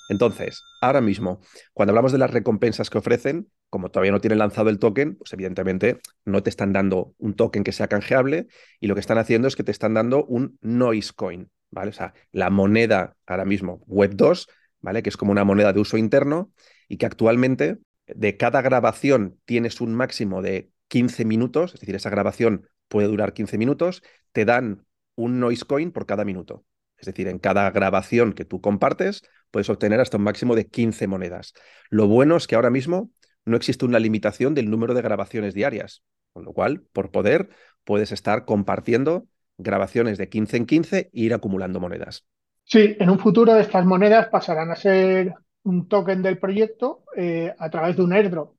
Entonces, 0.08 0.62
ahora 0.80 1.00
mismo, 1.00 1.40
cuando 1.72 1.90
hablamos 1.90 2.12
de 2.12 2.18
las 2.18 2.30
recompensas 2.30 2.90
que 2.90 2.98
ofrecen, 2.98 3.48
como 3.70 3.90
todavía 3.90 4.12
no 4.12 4.20
tienen 4.20 4.38
lanzado 4.38 4.70
el 4.70 4.78
token, 4.78 5.16
pues 5.16 5.32
evidentemente 5.32 6.00
no 6.24 6.42
te 6.42 6.50
están 6.50 6.72
dando 6.72 7.14
un 7.18 7.34
token 7.34 7.64
que 7.64 7.72
sea 7.72 7.88
canjeable 7.88 8.46
y 8.80 8.86
lo 8.86 8.94
que 8.94 9.00
están 9.00 9.18
haciendo 9.18 9.48
es 9.48 9.56
que 9.56 9.64
te 9.64 9.72
están 9.72 9.94
dando 9.94 10.24
un 10.24 10.58
noise 10.60 11.12
coin, 11.14 11.50
¿vale? 11.70 11.90
O 11.90 11.92
sea, 11.92 12.14
la 12.32 12.50
moneda 12.50 13.16
ahora 13.26 13.44
mismo 13.44 13.82
Web 13.86 14.12
2, 14.14 14.48
¿vale? 14.80 15.02
Que 15.02 15.08
es 15.08 15.16
como 15.16 15.32
una 15.32 15.44
moneda 15.44 15.72
de 15.72 15.80
uso 15.80 15.96
interno 15.96 16.52
y 16.88 16.98
que 16.98 17.06
actualmente 17.06 17.78
de 18.06 18.36
cada 18.36 18.62
grabación 18.62 19.40
tienes 19.44 19.80
un 19.80 19.94
máximo 19.94 20.42
de 20.42 20.70
15 20.88 21.24
minutos, 21.24 21.74
es 21.74 21.80
decir, 21.80 21.96
esa 21.96 22.10
grabación 22.10 22.68
puede 22.88 23.08
durar 23.08 23.32
15 23.32 23.58
minutos, 23.58 24.02
te 24.32 24.44
dan 24.44 24.86
un 25.16 25.40
noise 25.40 25.64
coin 25.64 25.90
por 25.90 26.06
cada 26.06 26.24
minuto. 26.24 26.64
Es 26.98 27.06
decir, 27.06 27.28
en 27.28 27.38
cada 27.38 27.70
grabación 27.70 28.32
que 28.32 28.44
tú 28.44 28.60
compartes, 28.60 29.22
puedes 29.50 29.70
obtener 29.70 30.00
hasta 30.00 30.16
un 30.16 30.24
máximo 30.24 30.54
de 30.54 30.66
15 30.66 31.06
monedas. 31.06 31.54
Lo 31.90 32.08
bueno 32.08 32.36
es 32.36 32.46
que 32.46 32.54
ahora 32.54 32.70
mismo 32.70 33.10
no 33.44 33.56
existe 33.56 33.84
una 33.84 33.98
limitación 33.98 34.54
del 34.54 34.70
número 34.70 34.94
de 34.94 35.02
grabaciones 35.02 35.54
diarias. 35.54 36.02
Con 36.32 36.44
lo 36.44 36.52
cual, 36.52 36.82
por 36.92 37.10
poder, 37.10 37.48
puedes 37.84 38.12
estar 38.12 38.44
compartiendo 38.44 39.26
grabaciones 39.56 40.18
de 40.18 40.28
15 40.28 40.56
en 40.58 40.66
15 40.66 40.98
e 40.98 41.10
ir 41.12 41.32
acumulando 41.32 41.80
monedas. 41.80 42.26
Sí, 42.64 42.96
en 42.98 43.08
un 43.08 43.18
futuro 43.18 43.56
estas 43.56 43.86
monedas 43.86 44.28
pasarán 44.28 44.70
a 44.70 44.76
ser 44.76 45.32
un 45.62 45.88
token 45.88 46.22
del 46.22 46.38
proyecto 46.38 47.04
eh, 47.16 47.54
a 47.58 47.70
través 47.70 47.96
de 47.96 48.02
un 48.02 48.12
airdrop. 48.12 48.56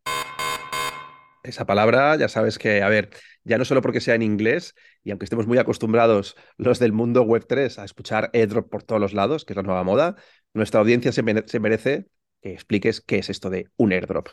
Esa 1.44 1.66
palabra, 1.66 2.16
ya 2.18 2.28
sabes 2.28 2.58
que, 2.58 2.82
a 2.82 2.90
ver, 2.90 3.10
ya 3.44 3.58
no 3.58 3.64
solo 3.64 3.82
porque 3.82 4.02
sea 4.02 4.16
en 4.16 4.22
inglés, 4.22 4.76
y 5.04 5.12
aunque 5.12 5.24
estemos 5.24 5.48
muy 5.48 5.58
acostumbrados 5.58 6.36
los 6.58 6.80
del 6.80 6.92
mundo 6.92 7.26
Web3 7.26 7.80
a 7.80 7.86
escuchar 7.86 8.30
airdrop 8.34 8.70
por 8.70 8.84
todos 8.84 9.00
los 9.00 9.14
lados, 9.14 9.46
que 9.46 9.54
es 9.54 9.58
la 9.58 9.64
nueva 9.64 9.84
moda, 9.84 10.16
nuestra 10.58 10.80
audiencia 10.82 11.12
se, 11.12 11.24
merece 11.24 12.08
que 12.42 12.54
expliques 12.54 13.02
qué 13.02 13.20
es 13.20 13.30
esto 13.30 13.50
de 13.50 13.70
un 13.78 13.94
airdrop. 13.94 14.30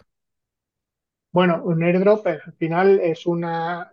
Bueno, 1.33 1.62
un 1.64 1.83
airdrop 1.83 2.26
al 2.26 2.54
final 2.59 3.00
es 3.00 3.26
una, 3.26 3.90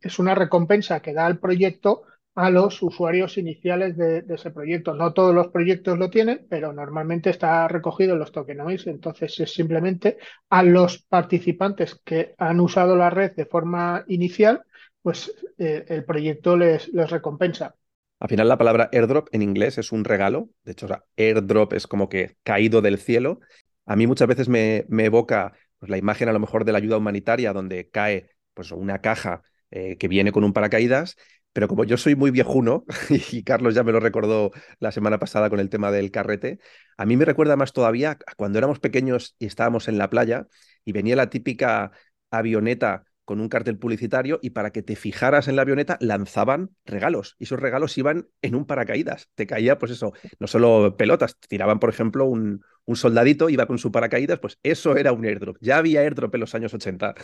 es 0.00 0.18
una 0.18 0.34
recompensa 0.34 1.00
que 1.00 1.12
da 1.12 1.26
el 1.26 1.38
proyecto 1.38 2.04
a 2.34 2.48
los 2.48 2.82
usuarios 2.82 3.36
iniciales 3.38 3.96
de, 3.96 4.24
ese 4.28 4.50
proyecto. 4.50 4.94
No 4.94 5.12
todos 5.12 5.34
los 5.34 5.48
proyectos 5.48 5.98
lo 5.98 6.10
tienen, 6.10 6.46
pero 6.48 6.72
normalmente 6.72 7.30
está 7.30 7.68
recogido 7.68 8.14
en 8.14 8.20
los 8.20 8.32
tokenoids. 8.32 8.86
Entonces 8.86 9.38
es 9.40 9.52
simplemente 9.52 10.18
a 10.48 10.62
los 10.62 11.02
participantes 11.02 12.00
que 12.04 12.34
han 12.38 12.60
usado 12.60 12.96
la 12.96 13.10
red 13.10 13.32
de 13.34 13.46
forma 13.46 14.04
inicial, 14.08 14.62
pues 15.02 15.34
eh, 15.58 15.84
el 15.88 16.04
proyecto 16.04 16.56
les 16.56 16.90
recompensa. 17.10 17.74
Al 18.20 18.28
final 18.28 18.48
la 18.48 18.58
palabra 18.58 18.90
airdrop 18.92 19.28
en 19.32 19.42
inglés 19.42 19.78
es 19.78 19.92
un 19.92 20.04
regalo. 20.04 20.50
De 20.62 20.72
hecho, 20.72 20.86
airdrop 21.16 21.72
es 21.72 21.86
como 21.86 22.08
que 22.08 22.36
caído 22.42 22.82
del 22.82 22.98
cielo. 22.98 23.40
A 23.86 23.96
mí 23.96 24.06
muchas 24.06 24.28
veces 24.28 24.48
me, 24.48 24.84
evoca 24.90 25.52
pues, 25.78 25.90
la 25.90 25.98
imagen 25.98 26.28
a 26.28 26.32
lo 26.32 26.38
mejor 26.38 26.64
de 26.64 26.72
la 26.72 26.78
ayuda 26.78 26.98
humanitaria 26.98 27.52
donde 27.52 27.88
cae 27.90 28.30
pues, 28.54 28.70
una 28.72 29.00
caja 29.00 29.42
eh, 29.70 29.96
que 29.98 30.08
viene 30.08 30.32
con 30.32 30.44
un 30.44 30.52
paracaídas 30.52 31.16
pero 31.52 31.68
como 31.68 31.84
yo 31.84 31.96
soy 31.96 32.14
muy 32.14 32.30
viejuno, 32.30 32.84
y 33.32 33.42
Carlos 33.42 33.74
ya 33.74 33.82
me 33.82 33.92
lo 33.92 34.00
recordó 34.00 34.52
la 34.78 34.92
semana 34.92 35.18
pasada 35.18 35.50
con 35.50 35.60
el 35.60 35.68
tema 35.68 35.90
del 35.90 36.10
carrete, 36.10 36.58
a 36.96 37.06
mí 37.06 37.16
me 37.16 37.24
recuerda 37.24 37.56
más 37.56 37.72
todavía 37.72 38.18
cuando 38.36 38.58
éramos 38.58 38.78
pequeños 38.80 39.34
y 39.38 39.46
estábamos 39.46 39.88
en 39.88 39.98
la 39.98 40.10
playa 40.10 40.46
y 40.84 40.92
venía 40.92 41.16
la 41.16 41.30
típica 41.30 41.92
avioneta 42.30 43.04
con 43.30 43.40
un 43.40 43.48
cartel 43.48 43.78
publicitario 43.78 44.40
y 44.42 44.50
para 44.50 44.72
que 44.72 44.82
te 44.82 44.96
fijaras 44.96 45.46
en 45.46 45.54
la 45.54 45.62
avioneta 45.62 45.96
lanzaban 46.00 46.70
regalos 46.84 47.36
y 47.38 47.44
esos 47.44 47.60
regalos 47.60 47.96
iban 47.96 48.26
en 48.42 48.56
un 48.56 48.66
paracaídas. 48.66 49.30
Te 49.36 49.46
caía, 49.46 49.78
pues 49.78 49.92
eso, 49.92 50.12
no 50.40 50.48
solo 50.48 50.96
pelotas, 50.96 51.38
tiraban, 51.38 51.78
por 51.78 51.90
ejemplo, 51.90 52.26
un, 52.26 52.64
un 52.86 52.96
soldadito, 52.96 53.48
iba 53.48 53.66
con 53.66 53.78
su 53.78 53.92
paracaídas, 53.92 54.40
pues 54.40 54.58
eso 54.64 54.96
era 54.96 55.12
un 55.12 55.24
airdrop. 55.24 55.58
Ya 55.60 55.76
había 55.78 56.00
airdrop 56.00 56.34
en 56.34 56.40
los 56.40 56.56
años 56.56 56.74
80. 56.74 57.14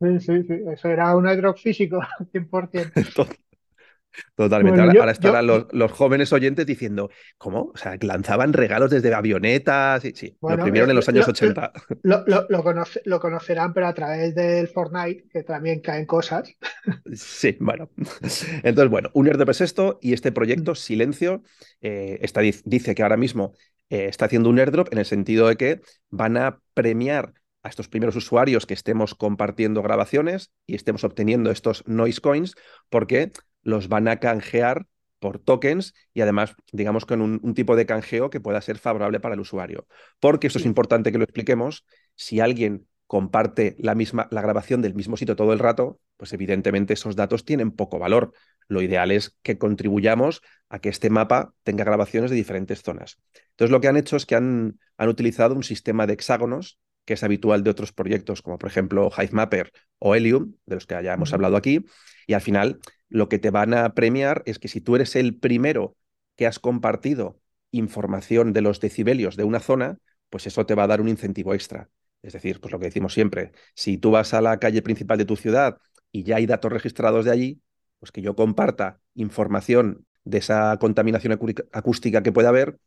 Sí, 0.00 0.20
sí, 0.20 0.42
sí, 0.44 0.54
eso 0.72 0.88
era 0.88 1.14
un 1.16 1.26
airdrop 1.26 1.56
físico, 1.58 2.00
100%. 2.32 2.92
Totalmente. 4.34 4.80
ahora, 4.80 5.12
estarán 5.12 5.46
los, 5.46 5.66
los, 5.72 5.92
jóvenes 5.92 6.32
oyentes 6.32 6.66
diciendo, 6.66 7.10
¿cómo? 7.38 7.72
O 7.74 7.76
sea, 7.76 7.96
lanzaban 8.00 8.52
regalos 8.52 8.90
desde 8.90 9.12
avionetas. 9.14 10.02
Sí, 10.02 10.12
sí, 10.14 10.36
lo 10.40 10.58
primero 10.58 10.88
en 10.88 10.96
los 10.96 11.08
años 11.08 11.26
80. 11.28 11.72
Lo, 12.02 12.24
lo, 12.48 13.20
conocerán, 13.20 13.72
pero 13.72 13.86
a 13.86 13.94
través 13.94 14.34
del 14.34 14.68
Fortnite, 14.68 15.24
que 15.30 15.42
también 15.42 15.80
caen 15.80 16.06
cosas. 16.06 16.48
Sí, 17.14 17.56
bueno. 17.60 17.90
Entonces, 18.62 18.90
bueno, 18.90 19.10
un 19.14 19.26
airdrop 19.26 19.50
es 19.50 19.60
esto 19.60 19.98
y 20.00 20.12
este 20.12 20.32
proyecto, 20.32 20.72
mm. 20.72 20.76
Silencio, 20.76 21.42
eh, 21.80 22.18
está, 22.22 22.40
dice 22.40 22.94
que 22.94 23.02
ahora 23.02 23.16
mismo 23.16 23.54
eh, 23.90 24.06
está 24.08 24.26
haciendo 24.26 24.50
un 24.50 24.58
airdrop 24.58 24.92
en 24.92 24.98
el 24.98 25.04
sentido 25.04 25.48
de 25.48 25.56
que 25.56 25.80
van 26.10 26.36
a 26.36 26.60
premiar 26.74 27.34
a 27.62 27.68
estos 27.68 27.88
primeros 27.88 28.16
usuarios 28.16 28.66
que 28.66 28.74
estemos 28.74 29.14
compartiendo 29.14 29.82
grabaciones 29.82 30.52
y 30.66 30.74
estemos 30.76 31.04
obteniendo 31.04 31.50
estos 31.50 31.86
noise 31.86 32.20
coins 32.20 32.54
porque 32.88 33.32
los 33.66 33.88
van 33.88 34.06
a 34.06 34.18
canjear 34.18 34.86
por 35.18 35.40
tokens 35.40 35.92
y 36.14 36.20
además, 36.20 36.54
digamos, 36.72 37.04
con 37.04 37.20
un, 37.20 37.54
tipo 37.54 37.74
de 37.74 37.84
canjeo 37.84 38.30
que 38.30 38.40
pueda 38.40 38.60
ser 38.60 38.78
favorable 38.78 39.18
para 39.18 39.34
el 39.34 39.40
usuario. 39.40 39.86
Porque 40.20 40.46
esto 40.46 40.60
es 40.60 40.66
importante 40.66 41.10
que 41.10 41.18
lo 41.18 41.24
expliquemos. 41.24 41.84
Si 42.14 42.38
alguien 42.38 42.86
comparte 43.08 43.76
la 43.78 43.94
misma 43.94 44.28
la 44.30 44.42
grabación 44.42 44.82
del 44.82 44.94
mismo 44.94 45.16
sitio 45.16 45.36
todo 45.36 45.52
el 45.52 45.58
rato, 45.58 46.00
pues 46.16 46.32
evidentemente 46.32 46.94
esos 46.94 47.16
datos 47.16 47.44
tienen 47.44 47.72
poco 47.72 47.98
valor. 47.98 48.32
Lo 48.68 48.82
ideal 48.82 49.10
es 49.10 49.36
que 49.42 49.58
contribuyamos 49.58 50.42
a 50.68 50.78
que 50.78 50.88
este 50.88 51.10
mapa 51.10 51.52
tenga 51.64 51.84
grabaciones 51.84 52.30
de 52.30 52.36
diferentes 52.36 52.82
zonas. 52.82 53.18
Entonces, 53.50 53.72
lo 53.72 53.80
que 53.80 53.88
han 53.88 53.96
hecho 53.96 54.16
es 54.16 54.26
que 54.26 54.36
han, 54.36 54.78
han 54.96 55.08
utilizado 55.08 55.54
un 55.56 55.64
sistema 55.64 56.06
de 56.06 56.12
hexágonos 56.12 56.78
que 57.04 57.14
es 57.14 57.22
habitual 57.22 57.62
de 57.62 57.70
otros 57.70 57.92
proyectos, 57.92 58.42
como 58.42 58.58
por 58.58 58.68
ejemplo 58.68 59.10
Hivemapper 59.16 59.72
o 59.98 60.14
Helium, 60.14 60.54
de 60.66 60.74
los 60.74 60.86
que 60.86 61.00
ya 61.02 61.14
hemos 61.14 61.32
hablado 61.32 61.56
aquí, 61.56 61.86
y 62.26 62.34
al 62.34 62.40
final 62.40 62.80
lo 63.08 63.28
que 63.28 63.38
te 63.38 63.50
van 63.50 63.74
a 63.74 63.94
premiar 63.94 64.42
es 64.46 64.58
que 64.58 64.68
si 64.68 64.80
tú 64.80 64.96
eres 64.96 65.16
el 65.16 65.36
primero 65.38 65.96
que 66.36 66.46
has 66.46 66.58
compartido 66.58 67.40
información 67.70 68.52
de 68.52 68.62
los 68.62 68.80
decibelios 68.80 69.36
de 69.36 69.44
una 69.44 69.60
zona, 69.60 69.98
pues 70.30 70.46
eso 70.46 70.66
te 70.66 70.74
va 70.74 70.84
a 70.84 70.86
dar 70.86 71.00
un 71.00 71.08
incentivo 71.08 71.54
extra. 71.54 71.88
Es 72.22 72.32
decir, 72.32 72.60
pues 72.60 72.72
lo 72.72 72.78
que 72.78 72.86
decimos 72.86 73.14
siempre, 73.14 73.52
si 73.74 73.98
tú 73.98 74.10
vas 74.10 74.34
a 74.34 74.40
la 74.40 74.58
calle 74.58 74.82
principal 74.82 75.18
de 75.18 75.24
tu 75.24 75.36
ciudad 75.36 75.78
y 76.10 76.24
ya 76.24 76.36
hay 76.36 76.46
datos 76.46 76.72
registrados 76.72 77.24
de 77.24 77.30
allí, 77.30 77.60
pues 77.98 78.12
que 78.12 78.22
yo 78.22 78.34
comparta 78.34 79.00
información 79.14 80.06
de 80.24 80.38
esa 80.38 80.76
contaminación 80.78 81.38
acústica 81.72 82.22
que 82.22 82.32
pueda 82.32 82.48
haber, 82.48 82.78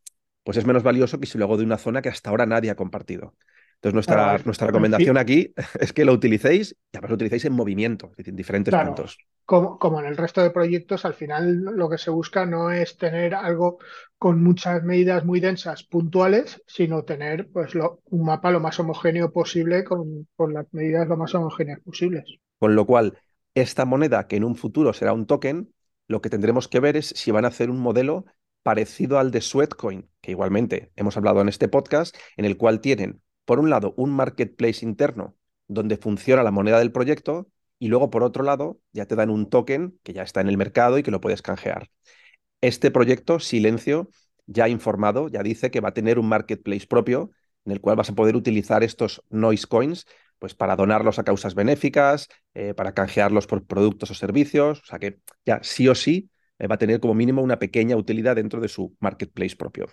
pues 0.44 0.58
es 0.58 0.66
menos 0.66 0.84
valioso 0.84 1.20
que 1.20 1.28
si 1.28 1.38
lo 1.38 1.46
hago 1.46 1.58
de 1.58 1.64
una 1.64 1.78
zona 1.78 2.02
que 2.02 2.10
hasta 2.10 2.30
ahora 2.30 2.46
nadie 2.46 2.70
ha 2.70 2.76
compartido. 2.76 3.36
Entonces, 3.82 3.94
nuestra, 3.94 4.38
nuestra 4.44 4.68
recomendación 4.68 5.18
aquí 5.18 5.54
es 5.80 5.94
que 5.94 6.04
lo 6.04 6.12
utilicéis 6.12 6.76
y 6.92 6.98
además 6.98 7.12
lo 7.12 7.16
utilicéis 7.16 7.46
en 7.46 7.54
movimiento, 7.54 8.12
en 8.18 8.36
diferentes 8.36 8.76
puntos. 8.76 9.18
Como, 9.46 9.80
como, 9.80 10.02
en 10.02 10.06
el 10.06 10.18
resto 10.18 10.44
de 10.44 10.52
proyectos, 10.52 11.06
al 11.06 11.14
final 11.14 11.62
lo 11.62 11.90
que 11.90 11.98
se 11.98 12.12
busca 12.12 12.46
no 12.46 12.72
es 12.72 12.98
tener 12.98 13.34
algo 13.34 13.80
con 14.18 14.44
muchas 14.44 14.84
medidas 14.84 15.24
muy 15.24 15.40
densas 15.40 15.84
puntuales, 15.84 16.62
sino 16.68 17.04
tener 17.04 17.50
pues, 17.52 17.72
un 17.74 18.26
mapa 18.26 18.52
lo 18.52 18.60
más 18.60 18.78
homogéneo 18.82 19.32
posible 19.32 19.86
con, 19.86 20.28
con 20.36 20.54
las 20.54 20.68
medidas 20.74 21.08
lo 21.08 21.16
más 21.16 21.34
homogéneas 21.34 21.80
posibles. 21.80 22.26
Con 22.60 22.76
lo 22.76 22.86
cual, 22.86 23.18
esta 23.56 23.86
moneda, 23.86 24.28
que 24.28 24.36
en 24.36 24.44
un 24.44 24.58
futuro 24.58 24.92
será 24.92 25.14
un 25.14 25.26
token, 25.26 25.74
lo 26.10 26.22
que 26.22 26.30
tendremos 26.30 26.68
que 26.68 26.82
ver 26.82 26.98
es 26.98 27.14
si 27.16 27.32
van 27.32 27.46
a 27.46 27.48
hacer 27.48 27.70
un 27.70 27.80
modelo 27.80 28.26
parecido 28.62 29.20
al 29.20 29.32
de 29.32 29.40
Sweatcoin, 29.40 30.10
que 30.22 30.32
igualmente 30.32 30.92
hemos 30.98 31.16
hablado 31.16 31.40
en 31.40 31.48
este 31.48 31.70
podcast, 31.70 32.16
en 32.36 32.44
el 32.44 32.58
cual 32.58 32.82
tienen 32.82 33.22
por 33.50 33.60
un 33.60 33.72
lado, 33.72 33.96
un 33.98 34.12
marketplace 34.12 34.86
interno 34.86 35.36
donde 35.68 35.98
funciona 35.98 36.44
la 36.44 36.52
moneda 36.52 36.78
del 36.78 36.92
proyecto 36.92 37.50
y 37.80 37.88
luego, 37.88 38.12
por 38.12 38.22
otro 38.22 38.44
lado, 38.44 38.80
ya 38.94 39.08
te 39.08 39.16
dan 39.16 39.32
un 39.32 39.50
token 39.50 39.98
que 40.04 40.14
ya 40.14 40.22
está 40.22 40.42
en 40.42 40.50
el 40.50 40.58
mercado 40.58 41.00
y 41.00 41.04
que 41.04 41.10
lo 41.10 41.20
puedes 41.20 41.42
canjear. 41.42 41.90
Este 42.62 42.92
proyecto, 42.92 43.40
Silencio, 43.40 44.12
ya 44.46 44.70
informado, 44.70 45.30
ya 45.30 45.42
dice 45.42 45.72
que 45.72 45.80
va 45.80 45.90
a 45.90 45.94
tener 45.96 46.20
un 46.20 46.30
marketplace 46.30 46.86
propio 46.86 47.32
en 47.66 47.72
el 47.72 47.82
cual 47.82 47.96
vas 47.96 48.12
a 48.12 48.14
poder 48.14 48.36
utilizar 48.36 48.84
estos 48.84 49.24
noise 49.32 49.66
coins 49.66 50.06
pues 50.38 50.54
para 50.54 50.76
donarlos 50.76 51.18
a 51.18 51.24
causas 51.24 51.56
benéficas, 51.56 52.28
eh, 52.54 52.76
para 52.76 52.94
canjearlos 52.94 53.48
por 53.48 53.66
productos 53.66 54.12
o 54.12 54.14
servicios. 54.14 54.82
O 54.84 54.86
sea 54.86 55.00
que 55.00 55.22
ya 55.44 55.60
sí 55.64 55.88
o 55.88 55.96
sí 55.96 56.30
eh, 56.60 56.68
va 56.68 56.76
a 56.76 56.78
tener 56.78 57.00
como 57.00 57.16
mínimo 57.16 57.42
una 57.42 57.58
pequeña 57.58 57.96
utilidad 57.98 58.36
dentro 58.36 58.62
de 58.62 58.68
su 58.68 58.96
marketplace 59.00 59.56
propio. 59.56 59.88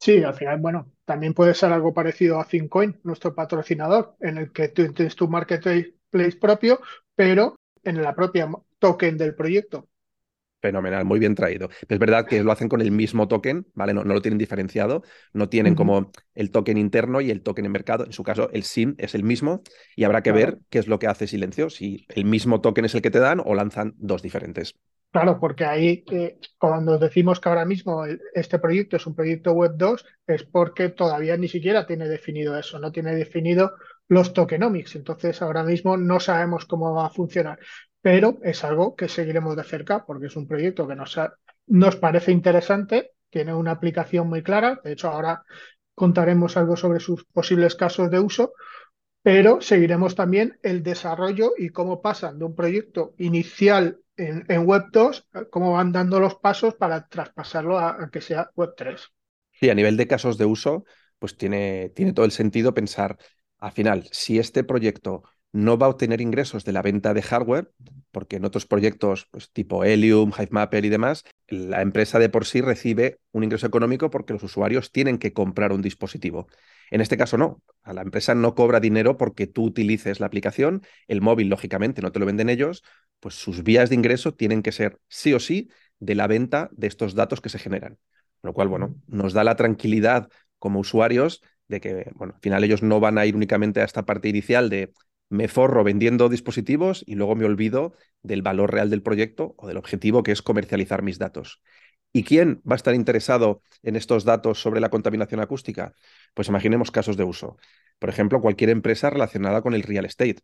Sí, 0.00 0.22
al 0.24 0.34
final, 0.34 0.58
bueno, 0.60 0.90
también 1.04 1.34
puede 1.34 1.54
ser 1.54 1.72
algo 1.72 1.92
parecido 1.92 2.40
a 2.40 2.44
Fincoin, 2.44 2.98
nuestro 3.02 3.34
patrocinador, 3.34 4.16
en 4.20 4.38
el 4.38 4.50
que 4.52 4.68
tú 4.68 4.90
tienes 4.94 5.14
tu 5.14 5.28
marketplace 5.28 6.36
propio, 6.40 6.80
pero 7.14 7.56
en 7.84 8.02
la 8.02 8.14
propia 8.14 8.50
token 8.78 9.18
del 9.18 9.34
proyecto. 9.34 9.88
Fenomenal, 10.62 11.04
muy 11.04 11.18
bien 11.18 11.34
traído. 11.34 11.70
Es 11.88 11.98
verdad 11.98 12.26
que 12.26 12.42
lo 12.42 12.52
hacen 12.52 12.68
con 12.68 12.82
el 12.82 12.90
mismo 12.90 13.28
token, 13.28 13.66
¿vale? 13.74 13.94
No, 13.94 14.04
no 14.04 14.12
lo 14.12 14.20
tienen 14.20 14.38
diferenciado, 14.38 15.02
no 15.32 15.48
tienen 15.48 15.74
como 15.74 16.12
el 16.34 16.50
token 16.50 16.76
interno 16.76 17.20
y 17.22 17.30
el 17.30 17.42
token 17.42 17.64
en 17.64 17.72
mercado. 17.72 18.04
En 18.04 18.12
su 18.12 18.22
caso, 18.22 18.50
el 18.52 18.64
SIM 18.64 18.94
es 18.98 19.14
el 19.14 19.22
mismo 19.22 19.62
y 19.96 20.04
habrá 20.04 20.22
que 20.22 20.32
ver 20.32 20.58
qué 20.68 20.78
es 20.78 20.86
lo 20.86 20.98
que 20.98 21.06
hace 21.06 21.26
Silencio, 21.26 21.70
si 21.70 22.06
el 22.08 22.26
mismo 22.26 22.60
token 22.60 22.84
es 22.86 22.94
el 22.94 23.02
que 23.02 23.10
te 23.10 23.20
dan 23.20 23.40
o 23.42 23.54
lanzan 23.54 23.94
dos 23.96 24.22
diferentes. 24.22 24.74
Claro, 25.12 25.40
porque 25.40 25.64
ahí 25.64 26.04
eh, 26.12 26.38
cuando 26.56 26.96
decimos 26.96 27.40
que 27.40 27.48
ahora 27.48 27.64
mismo 27.64 28.04
este 28.32 28.60
proyecto 28.60 28.96
es 28.96 29.06
un 29.06 29.16
proyecto 29.16 29.52
Web 29.52 29.72
2 29.74 30.04
es 30.24 30.44
porque 30.44 30.88
todavía 30.90 31.36
ni 31.36 31.48
siquiera 31.48 31.84
tiene 31.84 32.06
definido 32.08 32.56
eso, 32.56 32.78
no 32.78 32.92
tiene 32.92 33.16
definido 33.16 33.72
los 34.06 34.32
tokenomics. 34.32 34.94
Entonces 34.94 35.42
ahora 35.42 35.64
mismo 35.64 35.96
no 35.96 36.20
sabemos 36.20 36.64
cómo 36.64 36.94
va 36.94 37.06
a 37.06 37.10
funcionar, 37.10 37.58
pero 38.00 38.38
es 38.44 38.62
algo 38.62 38.94
que 38.94 39.08
seguiremos 39.08 39.56
de 39.56 39.64
cerca 39.64 40.06
porque 40.06 40.26
es 40.28 40.36
un 40.36 40.46
proyecto 40.46 40.86
que 40.86 40.94
nos, 40.94 41.18
nos 41.66 41.96
parece 41.96 42.30
interesante, 42.30 43.10
tiene 43.30 43.52
una 43.52 43.72
aplicación 43.72 44.28
muy 44.28 44.44
clara. 44.44 44.80
De 44.84 44.92
hecho, 44.92 45.08
ahora 45.08 45.42
contaremos 45.96 46.56
algo 46.56 46.76
sobre 46.76 47.00
sus 47.00 47.24
posibles 47.24 47.74
casos 47.74 48.10
de 48.12 48.20
uso, 48.20 48.52
pero 49.22 49.60
seguiremos 49.60 50.14
también 50.14 50.58
el 50.62 50.82
desarrollo 50.82 51.52
y 51.58 51.70
cómo 51.70 52.00
pasan 52.00 52.38
de 52.38 52.44
un 52.46 52.54
proyecto 52.54 53.14
inicial 53.18 54.00
en, 54.20 54.66
Web 54.66 54.84
2, 54.92 55.28
cómo 55.50 55.72
van 55.72 55.92
dando 55.92 56.20
los 56.20 56.36
pasos 56.36 56.74
para 56.74 57.08
traspasarlo 57.08 57.78
a, 57.78 58.10
que 58.12 58.20
sea 58.20 58.50
Web 58.54 58.74
3. 58.76 59.00
Sí, 59.52 59.70
a 59.70 59.74
nivel 59.74 59.96
de 59.96 60.06
casos 60.06 60.38
de 60.38 60.46
uso, 60.46 60.84
pues 61.18 61.36
tiene, 61.36 61.90
tiene 61.94 62.12
todo 62.12 62.26
el 62.26 62.32
sentido 62.32 62.74
pensar, 62.74 63.18
al 63.58 63.72
final, 63.72 64.08
si 64.10 64.38
este 64.38 64.64
proyecto 64.64 65.22
no 65.52 65.78
va 65.78 65.86
a 65.86 65.90
obtener 65.90 66.20
ingresos 66.20 66.64
de 66.64 66.72
la 66.72 66.82
venta 66.82 67.12
de 67.12 67.22
hardware, 67.22 67.72
porque 68.12 68.36
en 68.36 68.44
otros 68.44 68.66
proyectos 68.66 69.26
pues, 69.30 69.50
tipo 69.50 69.84
Helium, 69.84 70.32
HiveMapper 70.36 70.84
y 70.84 70.88
demás, 70.88 71.24
la 71.48 71.82
empresa 71.82 72.18
de 72.18 72.28
por 72.28 72.46
sí 72.46 72.60
recibe 72.60 73.18
un 73.32 73.44
ingreso 73.44 73.66
económico 73.66 74.10
porque 74.10 74.32
los 74.32 74.42
usuarios 74.42 74.92
tienen 74.92 75.18
que 75.18 75.32
comprar 75.32 75.72
un 75.72 75.82
dispositivo. 75.82 76.46
En 76.90 77.00
este 77.00 77.16
caso 77.16 77.38
no, 77.38 77.62
a 77.82 77.92
la 77.92 78.02
empresa 78.02 78.34
no 78.34 78.54
cobra 78.54 78.80
dinero 78.80 79.16
porque 79.16 79.46
tú 79.46 79.64
utilices 79.64 80.20
la 80.20 80.26
aplicación, 80.26 80.82
el 81.08 81.20
móvil 81.20 81.48
lógicamente 81.48 82.02
no 82.02 82.12
te 82.12 82.18
lo 82.18 82.26
venden 82.26 82.48
ellos, 82.48 82.82
pues 83.20 83.34
sus 83.34 83.62
vías 83.62 83.88
de 83.90 83.96
ingreso 83.96 84.34
tienen 84.34 84.62
que 84.62 84.72
ser 84.72 84.98
sí 85.08 85.32
o 85.34 85.40
sí 85.40 85.70
de 85.98 86.14
la 86.14 86.26
venta 86.26 86.68
de 86.72 86.86
estos 86.86 87.14
datos 87.14 87.40
que 87.40 87.48
se 87.48 87.58
generan. 87.58 87.98
Lo 88.42 88.52
cual, 88.54 88.68
bueno, 88.68 88.96
nos 89.06 89.32
da 89.32 89.44
la 89.44 89.56
tranquilidad 89.56 90.28
como 90.58 90.80
usuarios 90.80 91.42
de 91.68 91.80
que, 91.80 92.10
bueno, 92.14 92.34
al 92.34 92.40
final 92.40 92.64
ellos 92.64 92.82
no 92.82 93.00
van 93.00 93.18
a 93.18 93.26
ir 93.26 93.36
únicamente 93.36 93.80
a 93.80 93.84
esta 93.84 94.04
parte 94.04 94.28
inicial 94.28 94.70
de 94.70 94.92
me 95.28 95.46
forro 95.46 95.84
vendiendo 95.84 96.28
dispositivos 96.28 97.04
y 97.06 97.14
luego 97.14 97.36
me 97.36 97.44
olvido 97.44 97.94
del 98.22 98.42
valor 98.42 98.72
real 98.72 98.90
del 98.90 99.02
proyecto 99.02 99.54
o 99.56 99.68
del 99.68 99.76
objetivo 99.76 100.22
que 100.22 100.32
es 100.32 100.42
comercializar 100.42 101.02
mis 101.02 101.18
datos. 101.18 101.62
¿Y 102.12 102.24
quién 102.24 102.60
va 102.68 102.74
a 102.74 102.76
estar 102.76 102.94
interesado 102.94 103.62
en 103.82 103.96
estos 103.96 104.24
datos 104.24 104.60
sobre 104.60 104.80
la 104.80 104.90
contaminación 104.90 105.40
acústica? 105.40 105.94
Pues 106.34 106.48
imaginemos 106.48 106.90
casos 106.90 107.16
de 107.16 107.24
uso. 107.24 107.56
Por 107.98 108.08
ejemplo, 108.10 108.40
cualquier 108.40 108.70
empresa 108.70 109.10
relacionada 109.10 109.62
con 109.62 109.74
el 109.74 109.82
real 109.82 110.04
estate. 110.04 110.38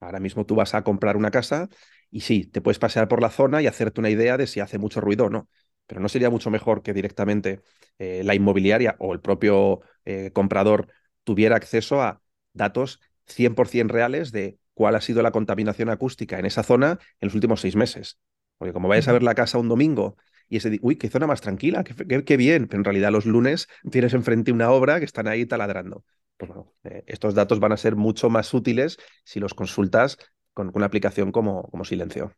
Ahora 0.00 0.20
mismo 0.20 0.46
tú 0.46 0.54
vas 0.54 0.74
a 0.74 0.84
comprar 0.84 1.16
una 1.16 1.30
casa 1.32 1.68
y 2.10 2.20
sí, 2.20 2.44
te 2.44 2.60
puedes 2.60 2.78
pasear 2.78 3.08
por 3.08 3.20
la 3.20 3.30
zona 3.30 3.60
y 3.62 3.66
hacerte 3.66 4.00
una 4.00 4.10
idea 4.10 4.36
de 4.36 4.46
si 4.46 4.60
hace 4.60 4.78
mucho 4.78 5.00
ruido 5.00 5.26
o 5.26 5.30
no. 5.30 5.48
Pero 5.86 6.00
no 6.00 6.08
sería 6.08 6.30
mucho 6.30 6.50
mejor 6.50 6.82
que 6.82 6.92
directamente 6.94 7.62
eh, 7.98 8.22
la 8.24 8.34
inmobiliaria 8.34 8.94
o 9.00 9.12
el 9.12 9.20
propio 9.20 9.80
eh, 10.04 10.30
comprador 10.32 10.88
tuviera 11.24 11.56
acceso 11.56 12.00
a 12.00 12.22
datos 12.52 13.00
100% 13.26 13.92
reales 13.92 14.30
de 14.30 14.58
cuál 14.74 14.94
ha 14.94 15.00
sido 15.00 15.22
la 15.22 15.32
contaminación 15.32 15.88
acústica 15.88 16.38
en 16.38 16.46
esa 16.46 16.62
zona 16.62 16.98
en 17.20 17.26
los 17.28 17.34
últimos 17.34 17.60
seis 17.60 17.74
meses. 17.74 18.18
Porque 18.58 18.72
como 18.72 18.88
vayas 18.88 19.08
a 19.08 19.12
ver 19.12 19.22
la 19.22 19.34
casa 19.34 19.58
un 19.58 19.68
domingo 19.68 20.16
y 20.48 20.56
ese, 20.56 20.78
uy, 20.82 20.96
qué 20.96 21.08
zona 21.08 21.26
más 21.26 21.40
tranquila, 21.40 21.84
qué, 21.84 22.36
bien, 22.36 22.66
pero 22.68 22.80
en 22.80 22.84
realidad 22.84 23.10
los 23.10 23.26
lunes 23.26 23.68
tienes 23.90 24.14
enfrente 24.14 24.52
una 24.52 24.70
obra 24.70 24.98
que 24.98 25.04
están 25.04 25.28
ahí 25.28 25.46
taladrando. 25.46 26.04
Pues 26.36 26.48
bueno, 26.48 26.72
eh, 26.84 27.04
estos 27.06 27.34
datos 27.34 27.60
van 27.60 27.72
a 27.72 27.76
ser 27.76 27.96
mucho 27.96 28.30
más 28.30 28.52
útiles 28.54 28.98
si 29.24 29.40
los 29.40 29.54
consultas 29.54 30.18
con 30.54 30.70
una 30.74 30.86
aplicación 30.86 31.32
como, 31.32 31.64
como 31.64 31.84
Silencio. 31.84 32.32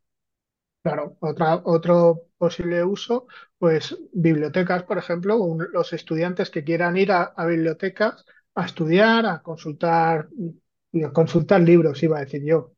Claro, 0.83 1.17
otra, 1.21 1.61
otro 1.65 2.29
posible 2.39 2.83
uso, 2.83 3.27
pues 3.59 3.99
bibliotecas, 4.13 4.83
por 4.85 4.97
ejemplo, 4.97 5.39
los 5.73 5.93
estudiantes 5.93 6.49
que 6.49 6.65
quieran 6.65 6.97
ir 6.97 7.13
a 7.13 7.35
bibliotecas 7.47 8.25
a 8.55 8.65
estudiar, 8.65 9.27
a 9.27 9.43
consultar 9.43 10.29
consultar 11.13 11.61
libros, 11.61 12.03
iba 12.03 12.19
a 12.19 12.21
decir 12.21 12.43
yo. 12.45 12.73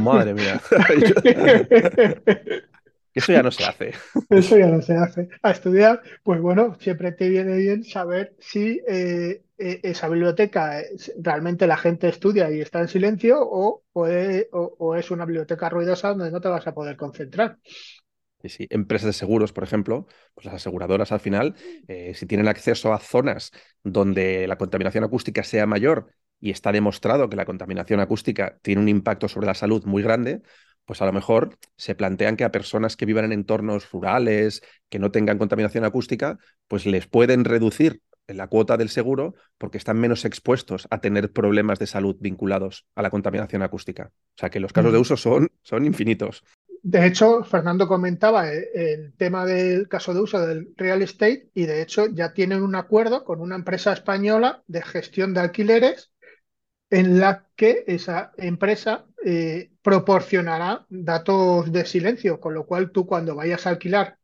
Madre 0.00 0.34
mía. 0.34 0.60
Eso 3.14 3.32
ya 3.32 3.42
no 3.42 3.50
se 3.50 3.64
hace. 3.64 3.92
Eso 4.30 4.58
ya 4.58 4.66
no 4.66 4.82
se 4.82 4.96
hace. 4.96 5.28
A 5.42 5.50
estudiar, 5.50 6.02
pues 6.22 6.40
bueno, 6.40 6.76
siempre 6.80 7.12
te 7.12 7.28
viene 7.28 7.56
bien 7.56 7.84
saber 7.84 8.34
si 8.38 8.80
eh, 8.86 9.42
eh, 9.58 9.80
esa 9.82 10.08
biblioteca 10.08 10.82
realmente 11.18 11.66
la 11.66 11.76
gente 11.76 12.08
estudia 12.08 12.50
y 12.50 12.60
está 12.60 12.80
en 12.80 12.88
silencio 12.88 13.38
o, 13.40 13.82
puede, 13.92 14.48
o, 14.52 14.94
es 14.94 15.10
una 15.10 15.24
biblioteca 15.24 15.68
ruidosa 15.68 16.10
donde 16.10 16.30
no 16.30 16.40
te 16.40 16.48
vas 16.48 16.66
a 16.66 16.74
poder 16.74 16.96
concentrar. 16.96 17.58
Sí, 18.42 18.48
sí. 18.48 18.66
Empresas 18.70 19.06
de 19.06 19.12
seguros, 19.14 19.52
por 19.52 19.64
ejemplo, 19.64 20.06
pues 20.34 20.44
las 20.44 20.54
aseguradoras 20.54 21.10
al 21.10 21.18
final, 21.18 21.56
eh, 21.88 22.12
si 22.14 22.26
tienen 22.26 22.46
acceso 22.46 22.92
a 22.92 23.00
zonas 23.00 23.50
donde 23.82 24.46
la 24.46 24.58
contaminación 24.58 25.02
acústica 25.02 25.42
sea 25.42 25.66
mayor 25.66 26.12
y 26.40 26.50
está 26.50 26.70
demostrado 26.70 27.28
que 27.28 27.36
la 27.36 27.44
contaminación 27.44 27.98
acústica 27.98 28.58
tiene 28.62 28.80
un 28.80 28.88
impacto 28.88 29.26
sobre 29.26 29.48
la 29.48 29.54
salud 29.54 29.84
muy 29.86 30.04
grande, 30.04 30.42
pues 30.88 31.02
a 31.02 31.04
lo 31.04 31.12
mejor 31.12 31.58
se 31.76 31.94
plantean 31.94 32.38
que 32.38 32.44
a 32.44 32.50
personas 32.50 32.96
que 32.96 33.04
vivan 33.04 33.26
en 33.26 33.32
entornos 33.32 33.92
rurales, 33.92 34.62
que 34.88 34.98
no 34.98 35.10
tengan 35.10 35.36
contaminación 35.36 35.84
acústica, 35.84 36.38
pues 36.66 36.86
les 36.86 37.06
pueden 37.06 37.44
reducir 37.44 38.00
la 38.26 38.46
cuota 38.46 38.78
del 38.78 38.88
seguro 38.88 39.34
porque 39.58 39.76
están 39.76 39.98
menos 39.98 40.24
expuestos 40.24 40.88
a 40.90 41.02
tener 41.02 41.30
problemas 41.30 41.78
de 41.78 41.86
salud 41.86 42.16
vinculados 42.18 42.86
a 42.94 43.02
la 43.02 43.10
contaminación 43.10 43.60
acústica. 43.60 44.12
O 44.14 44.38
sea 44.38 44.48
que 44.48 44.60
los 44.60 44.72
casos 44.72 44.90
de 44.90 44.98
uso 44.98 45.18
son, 45.18 45.50
son 45.60 45.84
infinitos. 45.84 46.42
De 46.82 47.06
hecho, 47.06 47.44
Fernando 47.44 47.86
comentaba 47.86 48.50
el, 48.50 48.64
el, 48.72 49.12
tema 49.12 49.44
del 49.44 49.88
caso 49.88 50.14
de 50.14 50.20
uso 50.20 50.46
del 50.46 50.72
real 50.74 51.02
estate 51.02 51.50
y 51.52 51.66
de 51.66 51.82
hecho 51.82 52.06
ya 52.06 52.32
tienen 52.32 52.62
un 52.62 52.76
acuerdo 52.76 53.24
con 53.24 53.42
una 53.42 53.56
empresa 53.56 53.92
española 53.92 54.62
de 54.68 54.80
gestión 54.80 55.34
de 55.34 55.40
alquileres 55.40 56.12
en 56.90 57.20
la 57.20 57.46
que 57.56 57.84
esa 57.86 58.32
empresa 58.36 59.06
eh, 59.24 59.70
proporcionará 59.82 60.86
datos 60.88 61.70
de 61.72 61.84
silencio, 61.84 62.40
con 62.40 62.54
lo 62.54 62.66
cual 62.66 62.90
tú 62.90 63.06
cuando 63.06 63.34
vayas 63.34 63.66
a 63.66 63.70
alquilar 63.70 64.18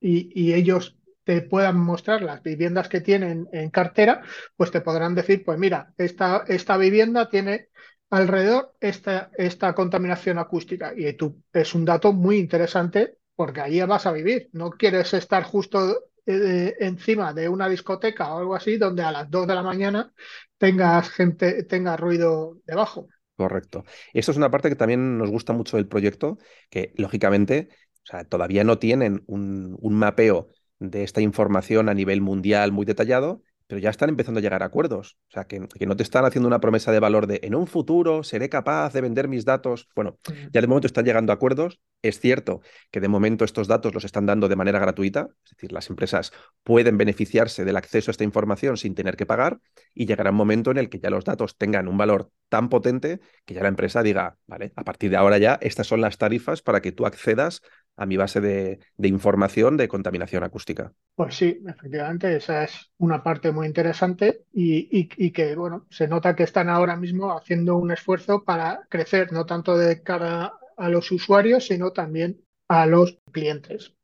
y, 0.00 0.52
ellos 0.52 0.98
te 1.24 1.42
puedan 1.42 1.78
mostrar 1.78 2.22
las 2.22 2.42
viviendas 2.42 2.88
que 2.88 3.00
tienen 3.00 3.48
en 3.52 3.70
cartera, 3.70 4.22
pues 4.56 4.70
te 4.70 4.80
podrán 4.80 5.14
decir, 5.14 5.44
pues 5.44 5.58
mira, 5.58 5.92
esta, 5.98 6.44
esta 6.46 6.76
vivienda 6.76 7.28
tiene 7.28 7.70
alrededor 8.10 8.74
esta, 8.80 9.30
esta 9.36 9.74
contaminación 9.74 10.38
acústica 10.38 10.92
y 10.96 11.12
tú 11.14 11.42
es 11.52 11.74
un 11.74 11.84
dato 11.84 12.12
muy 12.12 12.38
interesante 12.38 13.18
porque 13.34 13.60
ahí 13.60 13.80
vas 13.82 14.06
a 14.06 14.12
vivir. 14.12 14.48
No 14.52 14.70
quieres 14.70 15.12
estar 15.14 15.42
justo 15.42 16.04
eh, 16.26 16.76
encima 16.80 17.32
de 17.32 17.48
una 17.48 17.68
discoteca 17.68 18.34
o 18.34 18.38
algo 18.38 18.54
así, 18.54 18.76
donde 18.76 19.02
a 19.02 19.12
las 19.12 19.30
2 19.30 19.46
de 19.46 19.54
la 19.54 19.62
mañana 19.62 20.12
tengas 20.58 21.10
gente, 21.10 21.62
tenga 21.64 21.96
ruido 21.96 22.58
debajo. 22.66 23.08
Correcto. 23.36 23.84
Esto 24.14 24.30
es 24.30 24.36
una 24.38 24.50
parte 24.50 24.68
que 24.68 24.76
también 24.76 25.18
nos 25.18 25.30
gusta 25.30 25.52
mucho 25.52 25.76
del 25.76 25.86
proyecto, 25.88 26.38
que 26.70 26.92
lógicamente 26.96 27.68
o 28.02 28.06
sea, 28.06 28.24
todavía 28.24 28.64
no 28.64 28.78
tienen 28.78 29.24
un, 29.26 29.76
un 29.80 29.94
mapeo 29.94 30.48
de 30.78 31.02
esta 31.02 31.20
información 31.20 31.88
a 31.88 31.94
nivel 31.94 32.20
mundial 32.20 32.72
muy 32.72 32.86
detallado, 32.86 33.42
pero 33.66 33.80
ya 33.80 33.90
están 33.90 34.08
empezando 34.08 34.38
a 34.38 34.42
llegar 34.42 34.62
a 34.62 34.66
acuerdos. 34.66 35.18
O 35.28 35.32
sea, 35.32 35.44
que, 35.44 35.60
no 35.60 35.96
te 35.96 36.02
están 36.02 36.24
haciendo 36.24 36.46
una 36.46 36.60
promesa 36.60 36.92
de 36.92 37.00
valor 37.00 37.26
de 37.26 37.40
en 37.42 37.54
un 37.54 37.66
futuro 37.66 38.22
seré 38.22 38.48
capaz 38.48 38.92
de 38.92 39.00
vender 39.00 39.28
mis 39.28 39.44
datos. 39.44 39.88
Bueno, 39.94 40.18
ya 40.52 40.60
de 40.60 40.66
momento 40.66 40.86
están 40.86 41.04
llegando 41.04 41.32
a 41.32 41.34
acuerdos. 41.34 41.80
Es 42.02 42.20
cierto 42.20 42.60
que 42.90 43.00
de 43.00 43.08
momento 43.08 43.44
estos 43.44 43.66
datos 43.66 43.92
los 43.94 44.04
están 44.04 44.26
dando 44.26 44.48
de 44.48 44.56
manera 44.56 44.78
gratuita, 44.78 45.28
es 45.44 45.50
decir, 45.52 45.72
las 45.72 45.90
empresas 45.90 46.32
pueden 46.62 46.96
beneficiarse 46.98 47.64
del 47.64 47.76
acceso 47.76 48.10
a 48.10 48.12
esta 48.12 48.24
información 48.24 48.76
sin 48.76 48.94
tener 48.94 49.16
que 49.16 49.26
pagar 49.26 49.58
y 49.94 50.06
llegará 50.06 50.30
un 50.30 50.36
momento 50.36 50.70
en 50.70 50.76
el 50.76 50.88
que 50.88 51.00
ya 51.00 51.10
los 51.10 51.24
datos 51.24 51.56
tengan 51.56 51.88
un 51.88 51.98
valor 51.98 52.30
tan 52.48 52.68
potente 52.68 53.20
que 53.44 53.54
ya 53.54 53.62
la 53.62 53.68
empresa 53.68 54.02
diga, 54.02 54.36
vale, 54.46 54.72
a 54.76 54.84
partir 54.84 55.10
de 55.10 55.16
ahora 55.16 55.38
ya 55.38 55.58
estas 55.60 55.86
son 55.86 56.00
las 56.00 56.18
tarifas 56.18 56.62
para 56.62 56.80
que 56.80 56.92
tú 56.92 57.06
accedas 57.06 57.62
a 57.96 58.06
mi 58.06 58.16
base 58.16 58.40
de, 58.40 58.78
información 58.98 59.76
de 59.76 59.88
contaminación 59.88 60.44
acústica. 60.44 60.92
Pues 61.14 61.34
sí, 61.34 61.62
efectivamente, 61.66 62.36
esa 62.36 62.64
es 62.64 62.90
una 62.98 63.22
parte 63.22 63.52
muy 63.52 63.66
interesante 63.66 64.44
y, 64.52 65.08
que, 65.32 65.54
bueno, 65.56 65.86
se 65.90 66.06
nota 66.08 66.36
que 66.36 66.42
están 66.42 66.68
ahora 66.68 66.96
mismo 66.96 67.36
haciendo 67.36 67.76
un 67.76 67.90
esfuerzo 67.90 68.44
para 68.44 68.86
crecer, 68.88 69.32
no 69.32 69.46
tanto 69.46 69.76
de 69.76 70.02
cara 70.02 70.52
a 70.76 70.88
los 70.88 71.10
usuarios, 71.10 71.66
sino 71.66 71.92
también 71.92 72.42
a 72.68 72.86
los 72.86 73.18
clientes. 73.32 73.94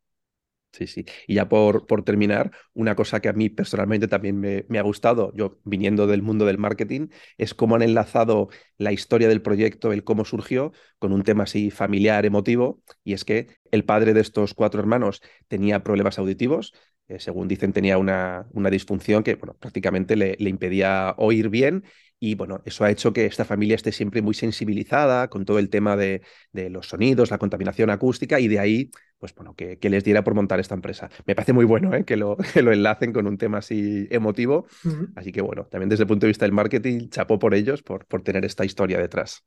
Sí, 0.73 0.87
sí. 0.87 1.05
Y 1.27 1.35
ya 1.35 1.49
por, 1.51 1.87
por 1.87 2.03
terminar, 2.03 2.51
una 2.73 2.95
cosa 2.97 3.21
que 3.21 3.29
a 3.29 3.35
mí 3.35 3.51
personalmente 3.51 4.09
también 4.09 4.41
me, 4.41 4.65
me, 4.69 4.79
ha 4.79 4.83
gustado, 4.83 5.31
yo 5.35 5.61
viniendo 5.65 6.07
del 6.07 6.23
mundo 6.23 6.47
del 6.47 6.57
marketing, 6.57 7.09
es 7.37 7.53
cómo 7.53 7.77
han 7.77 7.83
enlazado 7.83 8.49
la 8.79 8.91
historia 8.91 9.29
del 9.29 9.43
proyecto, 9.43 9.93
el 9.93 10.03
cómo 10.03 10.25
surgió, 10.25 10.73
con 10.99 11.13
un 11.13 11.25
tema 11.25 11.45
así 11.45 11.71
familiar, 11.71 12.25
emotivo, 12.25 12.83
y 13.05 13.13
es 13.13 13.25
que 13.27 13.49
el 13.71 13.85
padre 13.85 14.15
de 14.15 14.23
estos 14.23 14.55
cuatro 14.55 14.81
hermanos 14.81 15.21
tenía 15.47 15.83
problemas 15.85 16.19
auditivos, 16.19 16.73
eh, 17.09 17.19
según 17.21 17.49
dicen 17.49 17.73
tenía 17.75 17.99
una, 17.99 18.47
una 18.53 18.71
disfunción 18.71 19.23
que 19.23 19.35
bueno, 19.35 19.55
prácticamente 19.59 20.17
le, 20.17 20.37
le 20.39 20.49
impedía 20.49 21.15
oír 21.19 21.49
bien 21.51 21.85
y 22.19 22.35
bueno, 22.37 22.63
eso 22.65 22.85
ha 22.85 22.91
hecho 22.91 23.13
que 23.13 23.27
esta 23.27 23.45
familia 23.45 23.75
esté 23.75 23.91
siempre 23.93 24.23
muy 24.23 24.35
sensibilizada 24.35 25.29
con 25.29 25.45
todo 25.45 25.59
el 25.59 25.69
tema 25.71 25.97
de, 25.97 26.23
de 26.53 26.71
los 26.71 26.87
sonidos, 26.89 27.31
la 27.31 27.39
contaminación 27.39 27.91
acústica 27.91 28.39
y 28.41 28.47
de 28.49 28.59
ahí, 28.61 28.91
pues 29.23 29.37
bueno, 29.37 29.55
que, 29.55 29.79
que, 29.79 29.89
les 29.89 30.03
diera 30.03 30.25
por 30.25 30.35
montar 30.35 30.59
esta 30.59 30.75
empresa. 30.75 31.09
Me 31.27 31.37
parece 31.37 31.53
muy 31.53 31.65
bueno 31.65 31.95
¿eh? 31.95 32.05
que, 32.05 32.17
lo, 32.17 32.37
que 32.55 32.61
lo 32.61 32.73
enlacen 32.73 33.13
con 33.13 33.29
un 33.29 33.39
tema 33.39 33.59
así 33.59 34.09
emotivo. 34.11 34.67
Así 35.15 35.31
que 35.31 35.41
bueno, 35.41 35.67
también 35.67 35.89
desde 35.89 36.03
el 36.03 36.09
punto 36.09 36.27
de 36.27 36.31
vista 36.31 36.45
del 36.45 36.51
marketing, 36.51 37.09
chapó 37.09 37.39
por 37.39 37.55
ellos 37.55 37.85
por, 37.85 38.05
por 38.07 38.23
tener 38.23 38.45
esta 38.45 38.65
historia 38.65 38.99
detrás. 38.99 39.45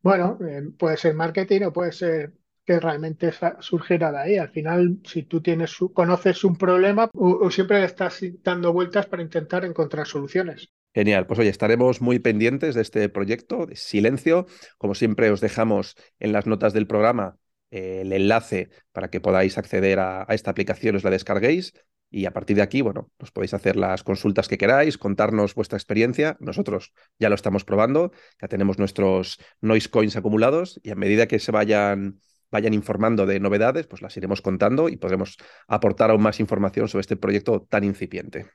Bueno, 0.00 0.38
eh, 0.48 0.62
puede 0.78 0.96
ser 0.96 1.14
marketing 1.14 1.60
o 1.66 1.74
puede 1.74 1.92
ser 1.92 2.32
que 2.64 2.80
realmente 2.80 3.30
surgiera 3.60 4.10
de 4.12 4.18
ahí. 4.18 4.38
Al 4.38 4.48
final, 4.48 4.96
si 5.04 5.24
tú 5.24 5.42
tienes 5.42 5.76
conoces 5.92 6.42
un 6.44 6.56
problema 6.56 7.10
o, 7.12 7.38
o 7.44 7.50
siempre 7.50 7.84
estás 7.84 8.24
dando 8.42 8.72
vueltas 8.72 9.04
para 9.04 9.22
intentar 9.22 9.62
encontrar 9.66 10.06
soluciones. 10.06 10.70
Genial, 10.94 11.26
pues 11.26 11.38
oye, 11.38 11.50
estaremos 11.50 12.00
muy 12.00 12.18
pendientes 12.18 12.74
de 12.74 12.80
este 12.80 13.10
proyecto 13.10 13.66
de 13.66 13.76
silencio. 13.76 14.46
Como 14.78 14.94
siempre, 14.94 15.30
os 15.30 15.42
dejamos 15.42 15.96
en 16.18 16.32
las 16.32 16.46
notas 16.46 16.72
del 16.72 16.86
programa 16.86 17.36
eh, 17.70 18.00
el 18.02 18.12
enlace 18.12 18.70
para 18.92 19.10
que 19.10 19.20
podáis 19.20 19.58
acceder 19.58 19.98
a, 19.98 20.26
esta 20.30 20.50
aplicación, 20.50 20.96
os 20.96 21.04
la 21.04 21.10
descarguéis. 21.10 21.72
y 22.10 22.24
a 22.24 22.32
partir 22.32 22.56
de 22.56 22.62
aquí, 22.62 22.80
bueno, 22.80 23.10
os 23.18 23.30
podéis 23.30 23.52
hacer 23.52 23.76
las 23.76 24.02
consultas 24.02 24.48
que 24.48 24.56
queráis, 24.56 24.96
contarnos 24.96 25.54
vuestra 25.54 25.76
experiencia. 25.76 26.38
Nosotros 26.40 26.94
ya 27.18 27.28
lo 27.28 27.34
estamos 27.34 27.64
probando, 27.64 28.12
ya 28.40 28.48
tenemos 28.48 28.78
nuestros 28.78 29.38
noise 29.60 29.90
coins 29.90 30.16
acumulados 30.16 30.80
y 30.82 30.90
a 30.90 30.94
medida 30.94 31.26
que 31.28 31.38
se 31.38 31.52
vayan 31.52 32.20
vayan 32.50 32.74
informando 32.74 33.26
de 33.26 33.40
novedades, 33.40 33.86
pues 33.86 34.02
las 34.02 34.16
iremos 34.16 34.42
contando 34.42 34.88
y 34.88 34.96
podremos 34.96 35.36
aportar 35.66 36.10
aún 36.10 36.22
más 36.22 36.40
información 36.40 36.88
sobre 36.88 37.02
este 37.02 37.16
proyecto 37.16 37.66
tan 37.68 37.84
incipiente. 37.84 38.46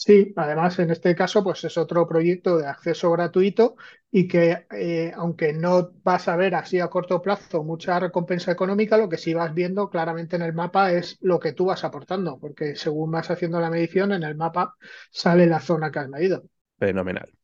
Sí, 0.00 0.32
además 0.36 0.78
en 0.78 0.92
este 0.92 1.12
caso 1.16 1.42
pues 1.42 1.64
es 1.64 1.76
otro 1.76 2.06
proyecto 2.06 2.56
de 2.56 2.68
acceso 2.68 3.10
gratuito 3.10 3.74
y 4.12 4.28
que 4.28 4.64
eh, 4.70 5.12
aunque 5.16 5.52
no 5.52 5.90
vas 6.04 6.28
a 6.28 6.36
ver 6.36 6.54
así 6.54 6.78
a 6.78 6.86
corto 6.86 7.20
plazo 7.20 7.64
mucha 7.64 7.98
recompensa 7.98 8.52
económica, 8.52 8.96
lo 8.96 9.08
que 9.08 9.18
sí 9.18 9.34
vas 9.34 9.52
viendo 9.52 9.90
claramente 9.90 10.36
en 10.36 10.42
el 10.42 10.52
mapa 10.52 10.92
es 10.92 11.18
lo 11.20 11.40
que 11.40 11.52
tú 11.52 11.64
vas 11.66 11.82
aportando, 11.82 12.38
porque 12.38 12.76
según 12.76 13.10
vas 13.10 13.28
haciendo 13.28 13.58
la 13.58 13.70
medición 13.70 14.12
en 14.12 14.22
el 14.22 14.36
mapa 14.36 14.76
sale 15.10 15.46
la 15.48 15.58
zona 15.58 15.90
que 15.90 15.98
has 15.98 16.08
medido. 16.08 16.44
Fenomenal. 16.78 17.37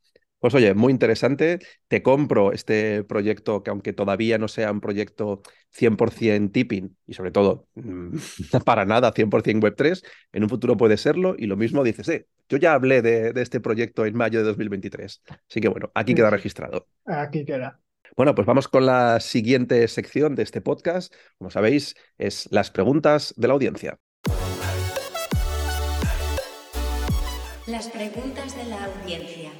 Pues 0.44 0.54
oye, 0.54 0.74
muy 0.74 0.90
interesante. 0.92 1.58
Te 1.88 2.02
compro 2.02 2.52
este 2.52 3.02
proyecto 3.02 3.62
que 3.62 3.70
aunque 3.70 3.94
todavía 3.94 4.36
no 4.36 4.46
sea 4.46 4.70
un 4.70 4.82
proyecto 4.82 5.40
100% 5.74 6.52
tipping 6.52 6.94
y 7.06 7.14
sobre 7.14 7.30
todo 7.30 7.66
mm, 7.76 8.18
para 8.66 8.84
nada 8.84 9.14
100% 9.14 9.30
Web3, 9.62 10.04
en 10.34 10.42
un 10.42 10.50
futuro 10.50 10.76
puede 10.76 10.98
serlo 10.98 11.34
y 11.38 11.46
lo 11.46 11.56
mismo 11.56 11.82
dices, 11.82 12.10
eh, 12.10 12.26
yo 12.46 12.58
ya 12.58 12.74
hablé 12.74 13.00
de, 13.00 13.32
este 13.40 13.58
proyecto 13.58 14.04
en 14.04 14.18
mayo 14.18 14.40
de 14.40 14.44
2023. 14.44 15.22
Así 15.48 15.62
que 15.62 15.68
bueno, 15.68 15.90
aquí 15.94 16.14
queda 16.14 16.28
registrado. 16.28 16.88
Aquí 17.06 17.46
queda. 17.46 17.80
Bueno, 18.14 18.34
pues 18.34 18.46
vamos 18.46 18.68
con 18.68 18.84
la 18.84 19.20
siguiente 19.20 19.88
sección 19.88 20.34
de 20.34 20.42
este 20.42 20.60
podcast. 20.60 21.14
Como 21.38 21.50
sabéis, 21.50 21.94
es 22.18 22.52
las 22.52 22.70
preguntas 22.70 23.32
de 23.38 23.48
la 23.48 23.54
audiencia. 23.54 23.98
Las 27.66 27.88
preguntas 27.88 28.54
de 28.54 28.64
la 28.64 28.84
audiencia. 28.84 29.50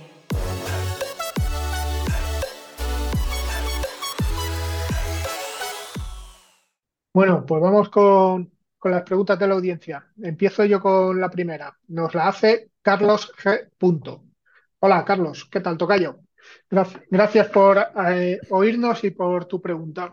Bueno, 7.14 7.46
pues 7.46 7.62
vamos 7.62 7.90
con, 7.90 8.50
las 8.82 9.02
preguntas 9.04 9.38
de 9.38 9.46
la 9.46 9.54
audiencia. 9.54 10.04
Empiezo 10.20 10.64
yo 10.64 10.80
con 10.80 11.20
la 11.20 11.30
primera. 11.30 11.78
Nos 11.86 12.12
la 12.12 12.26
hace 12.26 12.72
Carlos 12.82 13.32
G. 13.36 13.70
Hola, 14.80 15.04
Carlos. 15.04 15.44
¿Qué 15.48 15.60
tal, 15.60 15.78
Tocayo? 15.78 16.18
Gracias, 17.08 17.48
por 17.50 17.78
eh, 18.08 18.40
oírnos 18.50 19.04
y 19.04 19.12
por 19.12 19.44
tu 19.44 19.62
pregunta. 19.62 20.12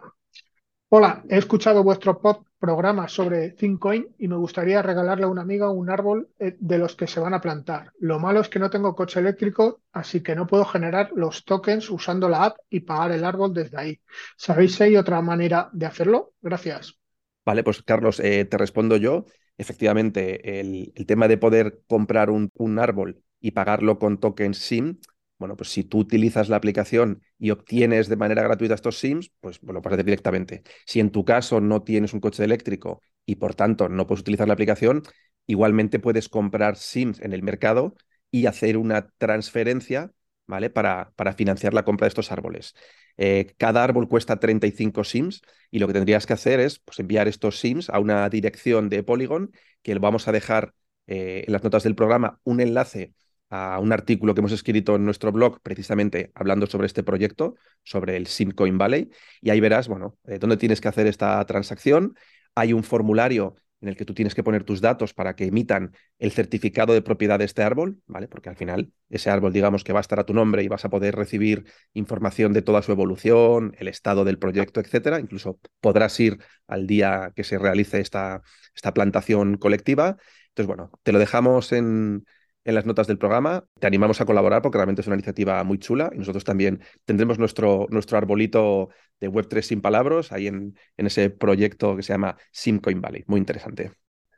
Hola, 0.90 1.24
he 1.28 1.40
escuchado 1.40 1.84
vuestro 1.84 2.22
pod 2.22 2.46
programa 2.62 3.08
sobre 3.08 3.50
ThinkCoin 3.50 4.15
y 4.19 4.28
me 4.28 4.38
gustaría 4.38 4.84
regalarle 4.84 5.26
a 5.26 5.30
una 5.30 5.41
amiga 5.41 5.71
un 5.71 5.89
árbol 5.89 6.30
eh, 6.39 6.56
de 6.60 6.78
los 6.78 6.95
que 6.95 7.08
se 7.08 7.19
van 7.19 7.34
a 7.34 7.41
plantar. 7.41 7.91
Lo 8.00 8.19
malo 8.19 8.39
es 8.39 8.50
que 8.50 8.60
no 8.60 8.69
tengo 8.69 8.95
coche 8.95 9.19
eléctrico, 9.19 9.82
así 9.91 10.21
que 10.21 10.36
no 10.36 10.45
puedo 10.45 10.63
generar 10.63 11.12
los 11.15 11.43
tokens 11.43 11.89
usando 11.89 12.30
la 12.30 12.45
app 12.45 12.58
y 12.69 12.82
pagar 12.82 13.12
el 13.12 13.26
árbol 13.26 13.54
desde 13.54 13.78
ahí. 13.78 14.00
¿Sabéis 14.38 14.76
si 14.76 14.84
hay 14.84 14.95
otra 14.95 15.21
manera 15.21 15.69
de 15.74 15.88
hacerlo? 15.88 16.34
Gracias. 16.41 16.97
Vale, 17.43 17.63
pues 17.63 17.82
Carlos, 17.82 18.19
eh, 18.19 18.45
te 18.45 18.58
respondo 18.58 18.95
yo. 18.95 19.26
Efectivamente, 19.58 20.60
el, 20.60 20.93
tema 21.08 21.28
de 21.28 21.38
poder 21.38 21.82
comprar 21.88 22.30
un, 22.30 22.52
un 22.54 22.78
árbol 22.78 23.24
y 23.39 23.52
pagarlo 23.52 23.97
con 23.97 24.19
tokens 24.19 24.60
SIM 24.60 25.00
bueno, 25.41 25.58
pues 25.58 25.69
si 25.71 25.84
tú 25.84 25.97
utilizas 25.97 26.49
la 26.49 26.56
aplicación 26.56 27.23
y 27.39 27.49
obtienes 27.49 28.08
de 28.08 28.15
manera 28.15 28.43
gratuita 28.43 28.75
estos 28.75 28.99
SIMs, 28.99 29.32
pues 29.41 29.60
lo 29.63 29.82
puedes 29.82 29.95
hacer 29.95 30.06
directamente. 30.06 30.62
Si 30.86 30.99
en 30.99 31.10
tu 31.10 31.25
caso 31.25 31.60
no 31.60 31.82
tienes 31.82 32.13
un 32.13 32.19
coche 32.19 32.43
eléctrico 32.43 33.01
y 33.25 33.38
por 33.38 33.56
tanto 33.56 33.89
no 33.89 34.06
puedes 34.06 34.21
utilizar 34.21 34.47
la 34.47 34.54
aplicación, 34.54 35.01
igualmente 35.47 35.99
puedes 35.99 36.30
comprar 36.30 36.77
SIMs 36.77 37.19
en 37.21 37.34
el 37.34 37.41
mercado 37.41 37.95
y 38.30 38.45
hacer 38.45 38.77
una 38.77 39.10
transferencia, 39.17 40.12
¿vale? 40.45 40.69
Para, 40.69 41.12
para 41.15 41.34
financiar 41.34 41.73
la 41.73 41.84
compra 41.84 42.06
de 42.06 42.10
estos 42.10 42.32
árboles. 42.32 42.75
Eh, 43.17 43.54
cada 43.58 43.84
árbol 43.84 44.08
cuesta 44.08 44.39
35 44.39 45.04
SIMs 45.04 45.41
y 45.71 45.80
lo 45.80 45.88
que 45.88 45.93
tendrías 45.93 46.27
que 46.27 46.34
hacer 46.34 46.60
es 46.60 46.80
pues, 46.80 46.99
enviar 46.99 47.27
estos 47.27 47.60
SIMs 47.60 47.89
a 47.89 47.99
una 47.99 48.30
dirección 48.30 48.89
de 48.89 49.01
Polygon 49.01 49.51
que 49.82 49.95
lo 49.95 50.01
vamos 50.01 50.27
a 50.27 50.32
dejar 50.32 50.75
eh, 51.08 51.45
en 51.47 51.54
las 51.54 51.63
notas 51.63 51.82
del 51.82 51.95
programa 51.95 52.39
un 52.43 52.62
enlace 52.62 53.15
a 53.52 53.80
un 53.80 53.92
artículo 53.92 54.34
que 54.34 54.40
hemos 54.40 54.54
escrito 54.54 54.96
en 54.96 55.04
nuestro 55.04 55.32
blog, 55.32 55.60
precisamente 55.62 56.32
hablando 56.34 56.66
sobre 56.68 56.88
este 56.88 57.04
proyecto, 57.04 57.56
sobre 57.84 58.16
el 58.16 58.28
Simcoin 58.28 58.78
Valley, 58.78 59.12
y 59.42 59.50
ahí 59.50 59.60
verás, 59.60 59.90
bueno, 59.90 60.18
eh, 60.26 60.40
dónde 60.40 60.58
tienes 60.58 60.80
que 60.80 60.88
hacer 60.88 61.06
esta 61.06 61.46
transacción. 61.46 62.16
Hay 62.56 62.72
un 62.72 62.84
formulario 62.84 63.56
en 63.82 63.90
el 63.90 63.98
que 63.98 64.06
tú 64.06 64.14
tienes 64.14 64.36
que 64.36 64.44
poner 64.44 64.64
tus 64.64 64.80
datos 64.80 65.14
para 65.14 65.36
que 65.36 65.46
emitan 65.46 65.92
el 66.20 66.32
certificado 66.32 66.94
de 66.94 67.02
propiedad 67.02 67.40
de 67.40 67.46
este 67.46 67.64
árbol, 67.64 68.00
¿vale? 68.06 68.28
Porque 68.28 68.48
al 68.48 68.56
final 68.56 68.94
ese 69.10 69.30
árbol, 69.30 69.52
digamos 69.52 69.84
que 69.84 69.92
va 69.92 70.00
a 70.00 70.02
estar 70.02 70.20
a 70.20 70.26
tu 70.26 70.34
nombre 70.34 70.64
y 70.64 70.68
vas 70.68 70.86
a 70.86 70.90
poder 70.90 71.16
recibir 71.16 71.66
información 71.94 72.54
de 72.54 72.62
toda 72.62 72.84
su 72.84 72.92
evolución, 72.92 73.76
el 73.80 73.88
estado 73.88 74.24
del 74.24 74.38
proyecto, 74.38 74.80
etcétera. 74.80 75.20
Incluso 75.20 75.60
podrás 75.82 76.18
ir 76.20 76.38
al 76.68 76.88
día 76.88 77.34
que 77.36 77.44
se 77.44 77.58
realice 77.58 78.00
esta, 78.00 78.44
esta 78.76 78.94
plantación 78.94 79.58
colectiva. 79.58 80.18
Entonces, 80.50 80.68
bueno, 80.68 80.92
te 81.04 81.12
lo 81.12 81.20
dejamos 81.20 81.72
en, 81.72 82.24
en 82.63 82.76
las 82.76 82.86
notas 82.86 83.08
del 83.08 83.17
programa. 83.17 83.65
Te 83.80 83.88
animamos 83.88 84.21
a 84.21 84.26
colaborar 84.26 84.62
porque 84.62 84.78
realmente 84.78 85.02
es 85.02 85.08
una 85.08 85.15
iniciativa 85.15 85.63
muy 85.63 85.80
chula 85.80 86.12
y 86.13 86.17
nosotros 86.17 86.43
también 86.43 86.82
tendremos 87.06 87.39
nuestro, 87.39 87.88
nuestro 87.89 88.17
arbolito 88.17 88.89
de 89.19 89.30
Web3 89.30 89.62
sin 89.62 89.82
palabras 89.82 90.32
ahí 90.32 90.47
en, 90.47 90.76
en 90.97 91.06
ese 91.06 91.30
proyecto 91.30 91.95
que 91.95 92.04
se 92.04 92.13
llama 92.13 92.38
Simcoin 92.52 93.02
Valley. 93.02 93.24
Muy 93.28 93.39
interesante. 93.39 93.93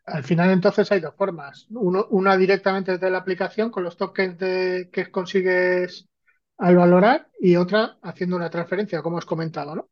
Al 0.06 0.24
final 0.24 0.50
entonces 0.52 0.92
hay 0.92 1.00
dos 1.00 1.16
formas. 1.16 1.68
una 1.70 2.38
directamente 2.38 2.94
desde 2.94 3.10
la 3.10 3.20
aplicación 3.20 3.72
con 3.72 3.84
los 3.84 3.96
tokens 3.96 4.38
de, 4.38 4.90
que 4.92 5.10
consigues 5.10 6.10
al 6.58 6.76
valorar 6.76 7.30
y 7.40 7.56
otra 7.56 7.98
haciendo 8.02 8.36
una 8.36 8.50
transferencia, 8.50 9.02
como 9.02 9.18
has 9.18 9.26
comentado, 9.26 9.76
¿no? 9.76 9.90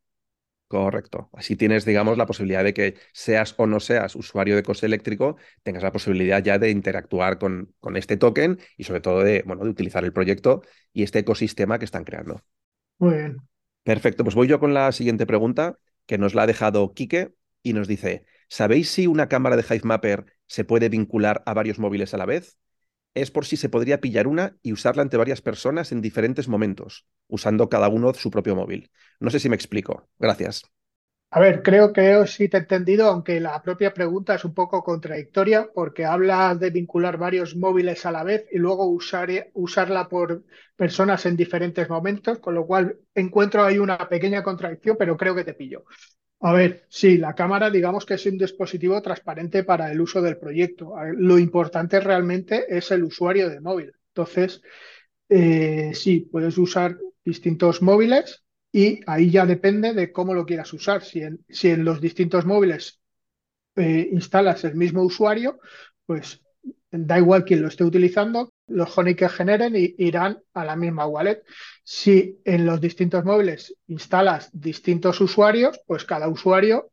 Correcto. 0.71 1.29
Así 1.33 1.57
tienes, 1.57 1.83
digamos, 1.83 2.17
la 2.17 2.25
posibilidad 2.25 2.63
de 2.63 2.73
que 2.73 2.95
seas 3.11 3.53
o 3.57 3.67
no 3.67 3.81
seas 3.81 4.15
usuario 4.15 4.55
de 4.55 4.63
coste 4.63 4.85
eléctrico, 4.85 5.35
tengas 5.63 5.83
la 5.83 5.91
posibilidad 5.91 6.41
ya 6.41 6.57
de 6.59 6.69
interactuar 6.69 7.37
con, 7.39 7.75
con 7.81 7.97
este 7.97 8.15
token 8.15 8.57
y 8.77 8.85
sobre 8.85 9.01
todo 9.01 9.21
de, 9.21 9.43
bueno, 9.45 9.65
de 9.65 9.69
utilizar 9.69 10.05
el 10.05 10.13
proyecto 10.13 10.61
y 10.93 11.03
este 11.03 11.19
ecosistema 11.19 11.77
que 11.77 11.83
están 11.83 12.05
creando. 12.05 12.41
Muy 12.99 13.15
bien. 13.15 13.37
Perfecto. 13.83 14.23
Pues 14.23 14.33
voy 14.33 14.47
yo 14.47 14.61
con 14.61 14.73
la 14.73 14.93
siguiente 14.93 15.25
pregunta 15.25 15.77
que 16.05 16.17
nos 16.17 16.35
la 16.35 16.43
ha 16.43 16.47
dejado 16.47 16.93
Quique 16.93 17.33
y 17.61 17.73
nos 17.73 17.89
dice, 17.89 18.23
¿sabéis 18.47 18.89
si 18.89 19.07
una 19.07 19.27
cámara 19.27 19.57
de 19.57 19.65
Hivemapper 19.69 20.25
se 20.47 20.63
puede 20.63 20.87
vincular 20.87 21.43
a 21.45 21.53
varios 21.53 21.79
móviles 21.79 22.13
a 22.13 22.17
la 22.17 22.25
vez? 22.25 22.57
Es 23.13 23.31
por 23.31 23.45
si 23.45 23.57
se 23.57 23.69
podría 23.69 24.01
pillar 24.01 24.27
una 24.27 24.57
y 24.61 24.73
usarla 24.73 25.03
entre 25.03 25.17
varias 25.17 25.41
personas 25.41 25.91
en 25.91 26.01
diferentes 26.01 26.47
momentos, 26.47 27.05
usando 27.27 27.69
cada 27.69 27.89
uno 27.89 28.13
su 28.13 28.31
propio 28.31 28.55
móvil. 28.55 28.91
No 29.19 29.29
sé 29.29 29.39
si 29.39 29.49
me 29.49 29.55
explico. 29.55 30.09
Gracias. 30.19 30.63
A 31.33 31.39
ver, 31.39 31.63
creo 31.63 31.93
que 31.93 32.27
sí 32.27 32.49
te 32.49 32.57
he 32.57 32.59
entendido, 32.59 33.07
aunque 33.07 33.39
la 33.39 33.61
propia 33.61 33.93
pregunta 33.93 34.35
es 34.35 34.43
un 34.43 34.53
poco 34.53 34.83
contradictoria, 34.83 35.69
porque 35.73 36.03
habla 36.05 36.55
de 36.55 36.71
vincular 36.71 37.17
varios 37.17 37.55
móviles 37.55 38.05
a 38.05 38.11
la 38.11 38.23
vez 38.23 38.45
y 38.51 38.57
luego 38.57 38.85
usar, 38.87 39.29
usarla 39.53 40.09
por 40.09 40.43
personas 40.75 41.25
en 41.25 41.37
diferentes 41.37 41.89
momentos, 41.89 42.39
con 42.39 42.53
lo 42.55 42.65
cual 42.67 42.97
encuentro 43.15 43.63
ahí 43.63 43.77
una 43.79 43.97
pequeña 44.09 44.43
contradicción, 44.43 44.97
pero 44.99 45.15
creo 45.15 45.33
que 45.33 45.45
te 45.45 45.53
pillo. 45.53 45.85
A 46.43 46.53
ver, 46.53 46.85
sí, 46.89 47.17
la 47.17 47.35
cámara 47.35 47.69
digamos 47.69 48.05
que 48.05 48.15
es 48.15 48.25
un 48.25 48.37
dispositivo 48.37 48.99
transparente 49.01 49.63
para 49.63 49.91
el 49.91 50.01
uso 50.01 50.21
del 50.21 50.37
proyecto. 50.37 50.93
Lo 51.15 51.37
importante 51.37 51.99
realmente 51.99 52.65
es 52.75 52.89
el 52.91 53.03
usuario 53.03 53.49
de 53.49 53.61
móvil. 53.61 53.91
Entonces, 54.07 54.61
eh, 55.29 55.91
sí, 55.93 56.21
puedes 56.31 56.57
usar 56.57 56.97
distintos 57.25 57.81
móviles 57.81 58.43
y 58.71 59.01
ahí 59.07 59.31
ya 59.31 59.45
depende 59.45 59.93
de 59.93 60.11
cómo 60.11 60.33
lo 60.33 60.45
quieras 60.45 60.73
usar. 60.73 61.03
Si 61.03 61.21
en, 61.21 61.45
si 61.49 61.69
en 61.69 61.85
los 61.85 62.01
distintos 62.01 62.45
móviles 62.45 62.99
eh, 63.75 64.09
instalas 64.11 64.63
el 64.65 64.75
mismo 64.75 65.03
usuario, 65.03 65.59
pues 66.05 66.41
da 66.91 67.19
igual 67.19 67.45
quién 67.45 67.61
lo 67.61 67.69
esté 67.69 67.83
utilizando, 67.85 68.50
los 68.71 68.97
honey 68.97 69.15
que 69.15 69.29
generen 69.29 69.73
irán 69.75 70.39
a 70.53 70.65
la 70.65 70.75
misma 70.75 71.05
wallet. 71.05 71.43
Si 71.83 72.39
en 72.45 72.65
los 72.65 72.81
distintos 72.81 73.23
móviles 73.25 73.75
instalas 73.87 74.49
distintos 74.53 75.21
usuarios, 75.21 75.79
pues 75.85 76.05
cada 76.05 76.27
usuario 76.27 76.91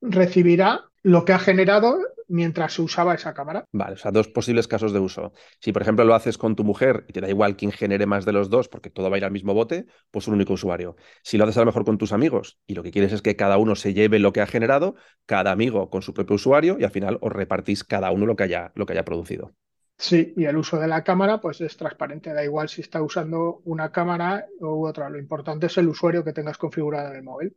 recibirá 0.00 0.84
lo 1.02 1.24
que 1.24 1.32
ha 1.32 1.38
generado 1.38 1.98
mientras 2.28 2.72
se 2.74 2.82
usaba 2.82 3.14
esa 3.14 3.34
cámara. 3.34 3.64
Vale, 3.72 3.94
o 3.94 3.96
sea, 3.96 4.10
dos 4.10 4.28
posibles 4.28 4.66
casos 4.66 4.92
de 4.92 4.98
uso. 4.98 5.32
Si, 5.60 5.72
por 5.72 5.82
ejemplo, 5.82 6.04
lo 6.04 6.14
haces 6.14 6.38
con 6.38 6.56
tu 6.56 6.64
mujer 6.64 7.04
y 7.08 7.12
te 7.12 7.20
da 7.20 7.28
igual 7.28 7.56
quién 7.56 7.72
genere 7.72 8.06
más 8.06 8.24
de 8.24 8.32
los 8.32 8.48
dos 8.48 8.68
porque 8.68 8.90
todo 8.90 9.10
va 9.10 9.16
a 9.16 9.18
ir 9.18 9.24
al 9.24 9.32
mismo 9.32 9.54
bote, 9.54 9.86
pues 10.10 10.26
un 10.28 10.34
único 10.34 10.54
usuario. 10.54 10.96
Si 11.22 11.36
lo 11.36 11.44
haces 11.44 11.58
a 11.58 11.60
lo 11.60 11.66
mejor 11.66 11.84
con 11.84 11.98
tus 11.98 12.12
amigos 12.12 12.58
y 12.66 12.74
lo 12.74 12.82
que 12.82 12.90
quieres 12.90 13.12
es 13.12 13.22
que 13.22 13.36
cada 13.36 13.58
uno 13.58 13.76
se 13.76 13.92
lleve 13.94 14.18
lo 14.18 14.32
que 14.32 14.40
ha 14.40 14.46
generado, 14.46 14.94
cada 15.26 15.52
amigo 15.52 15.90
con 15.90 16.02
su 16.02 16.14
propio 16.14 16.36
usuario 16.36 16.76
y 16.78 16.84
al 16.84 16.90
final 16.90 17.18
os 17.20 17.32
repartís 17.32 17.84
cada 17.84 18.10
uno 18.10 18.26
lo 18.26 18.36
que 18.36 18.44
haya, 18.44 18.72
lo 18.74 18.86
que 18.86 18.94
haya 18.94 19.04
producido. 19.04 19.54
Sí, 20.02 20.34
y 20.36 20.46
el 20.46 20.56
uso 20.56 20.80
de 20.80 20.88
la 20.88 21.04
cámara 21.04 21.40
pues 21.40 21.60
es 21.60 21.76
transparente, 21.76 22.32
da 22.32 22.42
igual 22.42 22.68
si 22.68 22.80
está 22.80 23.00
usando 23.00 23.62
una 23.64 23.92
cámara 23.92 24.48
u 24.58 24.84
otra, 24.84 25.08
lo 25.08 25.16
importante 25.16 25.66
es 25.66 25.78
el 25.78 25.86
usuario 25.86 26.24
que 26.24 26.32
tengas 26.32 26.58
configurado 26.58 27.10
en 27.10 27.16
el 27.16 27.22
móvil. 27.22 27.56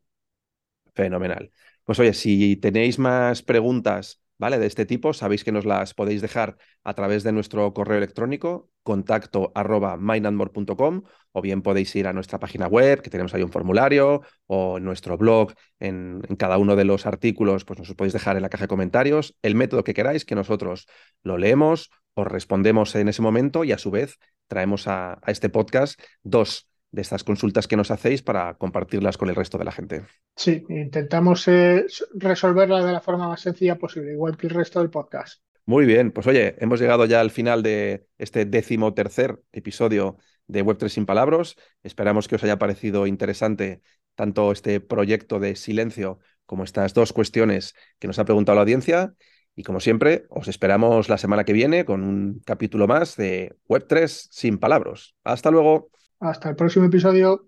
Fenomenal. 0.93 1.51
Pues 1.83 1.99
oye, 1.99 2.13
si 2.13 2.55
tenéis 2.57 2.99
más 2.99 3.41
preguntas 3.41 4.21
¿vale? 4.37 4.59
De 4.59 4.65
este 4.65 4.85
tipo, 4.85 5.13
sabéis 5.13 5.43
que 5.43 5.51
nos 5.51 5.65
las 5.65 5.93
podéis 5.93 6.21
dejar 6.21 6.57
a 6.83 6.93
través 6.93 7.23
de 7.23 7.31
nuestro 7.31 7.73
correo 7.73 7.97
electrónico, 7.97 8.69
contacto 8.83 9.51
arroba 9.55 9.97
o 11.31 11.41
bien 11.41 11.61
podéis 11.61 11.95
ir 11.95 12.07
a 12.07 12.13
nuestra 12.13 12.39
página 12.39 12.67
web, 12.67 13.01
que 13.01 13.09
tenemos 13.09 13.33
ahí 13.33 13.43
un 13.43 13.51
formulario, 13.51 14.21
o 14.47 14.79
nuestro 14.79 15.17
blog, 15.17 15.53
en, 15.79 16.21
cada 16.37 16.57
uno 16.57 16.75
de 16.75 16.85
los 16.85 17.05
artículos, 17.05 17.65
pues 17.65 17.79
nos 17.79 17.93
podéis 17.93 18.13
dejar 18.13 18.35
en 18.35 18.41
la 18.41 18.49
caja 18.49 18.65
de 18.65 18.69
comentarios 18.69 19.35
el 19.41 19.55
método 19.55 19.83
que 19.83 19.93
queráis, 19.93 20.25
que 20.25 20.35
nosotros 20.35 20.87
lo 21.23 21.37
leemos, 21.37 21.89
os 22.15 22.27
respondemos 22.27 22.95
en 22.95 23.07
ese 23.07 23.21
momento 23.21 23.63
y 23.63 23.71
a 23.71 23.77
su 23.77 23.91
vez 23.91 24.17
traemos 24.47 24.87
a 24.87 25.19
este 25.27 25.49
podcast 25.49 25.99
dos 26.23 26.67
de 26.95 27.01
estas 27.01 27.23
consultas 27.23 27.67
que 27.67 27.75
nos 27.75 27.91
hacéis 27.91 28.23
para 28.23 28.55
compartirlas 28.55 29.17
con 29.17 29.29
el 29.29 29.35
resto 29.35 29.57
de 29.57 29.65
la 29.65 29.71
gente. 29.71 30.05
Sí, 30.35 30.63
intentamos 30.69 31.47
eh, 31.47 31.85
resolverlas 32.13 32.85
de 32.85 32.93
la 32.93 33.01
forma 33.01 33.27
más 33.27 33.41
sencilla 33.41 33.77
posible, 33.77 34.13
igual 34.13 34.37
que 34.37 34.47
el 34.47 34.53
resto 34.53 34.79
del 34.79 34.89
podcast. 34.89 35.41
Muy 35.65 35.85
bien, 35.85 36.11
pues 36.11 36.25
oye, 36.27 36.55
hemos 36.59 36.79
llegado 36.79 37.05
ya 37.05 37.19
al 37.19 37.31
final 37.31 37.63
de 37.63 38.07
este 38.17 38.45
décimo 38.45 38.93
tercer 38.93 39.41
episodio 39.51 40.17
de 40.47 40.63
Web3 40.63 40.89
sin 40.89 41.05
palabras. 41.05 41.55
Esperamos 41.83 42.27
que 42.27 42.35
os 42.35 42.43
haya 42.43 42.59
parecido 42.59 43.07
interesante 43.07 43.81
tanto 44.15 44.51
este 44.51 44.79
proyecto 44.79 45.39
de 45.39 45.55
silencio 45.55 46.19
como 46.45 46.63
estas 46.63 46.93
dos 46.93 47.11
cuestiones 47.11 47.73
que 47.99 48.07
nos 48.07 48.19
ha 48.19 48.25
preguntado 48.25 48.55
la 48.55 48.61
audiencia. 48.61 49.15
Y 49.55 49.63
como 49.63 49.79
siempre, 49.79 50.25
os 50.29 50.47
esperamos 50.47 51.07
la 51.07 51.17
semana 51.17 51.45
que 51.45 51.53
viene 51.53 51.85
con 51.85 52.03
un 52.03 52.41
capítulo 52.45 52.87
más 52.87 53.15
de 53.15 53.55
Web3 53.69 54.07
sin 54.07 54.57
palabras. 54.57 55.15
Hasta 55.23 55.49
luego. 55.49 55.89
Hasta 56.19 56.49
el 56.49 56.55
próximo 56.55 56.85
episodio. 56.85 57.47